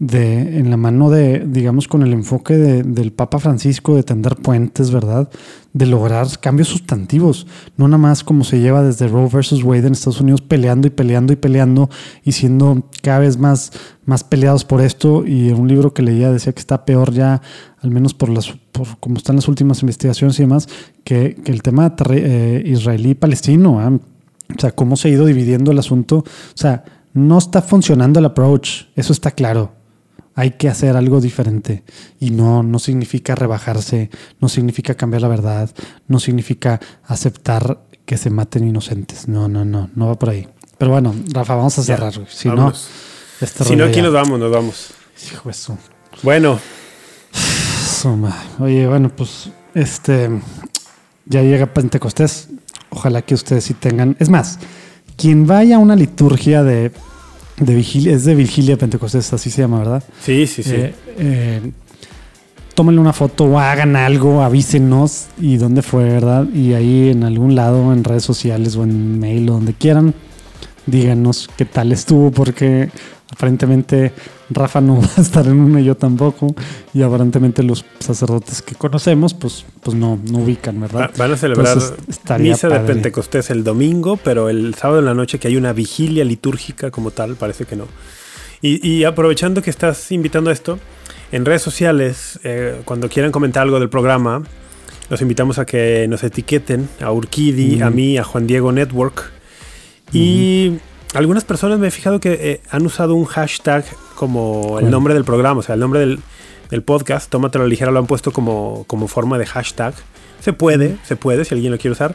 [0.00, 4.36] de, en la mano de, digamos, con el enfoque de, del Papa Francisco de tender
[4.36, 5.28] puentes, ¿verdad?
[5.72, 7.46] De lograr cambios sustantivos,
[7.76, 10.90] no nada más como se lleva desde Roe versus Wade en Estados Unidos peleando y
[10.90, 11.90] peleando y peleando
[12.24, 13.72] y siendo cada vez más,
[14.04, 15.26] más peleados por esto.
[15.26, 17.42] Y un libro que leía decía que está peor ya,
[17.82, 20.68] al menos por las, por como están las últimas investigaciones y demás,
[21.02, 23.90] que, que el tema eh, israelí-palestino, ¿ah?
[23.90, 26.84] o sea, cómo se ha ido dividiendo el asunto, o sea,
[27.14, 29.77] no está funcionando el approach, eso está claro
[30.38, 31.82] hay que hacer algo diferente.
[32.20, 34.08] Y no, no significa rebajarse,
[34.40, 35.68] no significa cambiar la verdad,
[36.06, 39.26] no significa aceptar que se maten inocentes.
[39.26, 40.46] No, no, no, no va por ahí.
[40.78, 42.14] Pero bueno, Rafa, vamos a cerrar.
[42.28, 42.72] si no,
[43.40, 44.90] este si no, aquí nos vamos, nos vamos.
[45.32, 45.76] Hijo eso.
[46.22, 46.60] Bueno.
[48.60, 50.30] Oye, bueno, pues este
[51.26, 52.48] ya llega Pentecostés.
[52.90, 54.16] Ojalá que ustedes sí tengan.
[54.20, 54.60] Es más,
[55.16, 56.92] quien vaya a una liturgia de
[57.60, 60.02] de vigilia, es de vigilia Pentecostés, así se llama, ¿verdad?
[60.24, 60.74] Sí, sí, sí.
[60.74, 61.72] Eh, eh,
[62.74, 66.46] tómenle una foto o hagan algo, avísenos y dónde fue, ¿verdad?
[66.54, 70.14] Y ahí en algún lado, en redes sociales o en mail o donde quieran,
[70.86, 72.90] díganos qué tal estuvo, porque
[73.30, 74.12] aparentemente
[74.50, 76.54] Rafa no va a estar en una y yo tampoco,
[76.94, 81.10] y aparentemente los sacerdotes que conocemos, pues, pues no, no ubican, ¿verdad?
[81.16, 81.78] Van a celebrar
[82.38, 86.24] misa de Pentecostés el domingo, pero el sábado en la noche que hay una vigilia
[86.24, 87.86] litúrgica como tal, parece que no.
[88.60, 90.80] Y, aprovechando que estás invitando a esto,
[91.30, 94.42] en redes sociales, eh, cuando quieran comentar algo del programa,
[95.10, 99.30] los invitamos a que nos etiqueten a Urquidi, a mí, a Juan Diego Network.
[100.12, 100.78] Y
[101.14, 105.24] algunas personas me he fijado que eh, han usado un hashtag como el nombre del
[105.24, 106.20] programa, o sea, el nombre del,
[106.70, 109.94] del podcast, Tómatelo ligera, lo han puesto como, como forma de hashtag.
[110.40, 112.14] Se puede, se puede, si alguien lo quiere usar.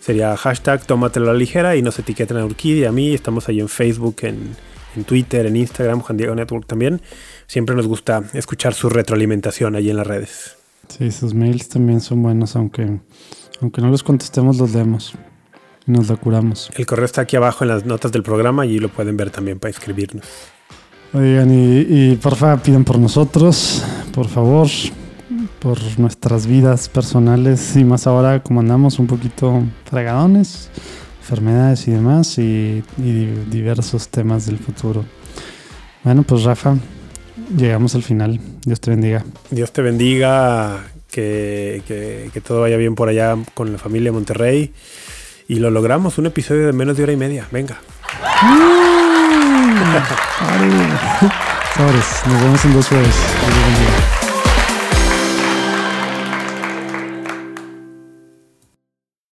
[0.00, 3.14] Sería hashtag Tómatelo a la ligera y nos etiqueten a Urquidi, a mí.
[3.14, 4.56] Estamos ahí en Facebook, en
[4.96, 7.00] en Twitter, en Instagram, Juan Diego Network también.
[7.46, 10.56] Siempre nos gusta escuchar su retroalimentación ahí en las redes.
[10.88, 13.00] Sí, sus mails también son buenos, aunque,
[13.60, 15.14] aunque no los contestemos, los leemos.
[15.86, 16.70] Y nos lo curamos.
[16.76, 19.58] El correo está aquí abajo en las notas del programa y lo pueden ver también
[19.58, 20.26] para escribirnos.
[21.12, 23.84] Oigan, y, y porfa, piden por nosotros,
[24.14, 24.68] por favor,
[25.60, 30.70] por nuestras vidas personales y más ahora como andamos un poquito fregadones
[31.22, 35.04] enfermedades y demás y, diversos temas del futuro.
[36.02, 36.76] Bueno, pues Rafa,
[37.56, 38.40] llegamos al final.
[38.64, 39.24] Dios te bendiga.
[39.50, 44.72] Dios te bendiga, que, que, todo vaya bien por allá con la familia Monterrey.
[45.48, 47.48] Y lo logramos, un episodio de menos de hora y media.
[47.50, 47.78] Venga.
[52.26, 53.14] Nos vemos en dos jueves.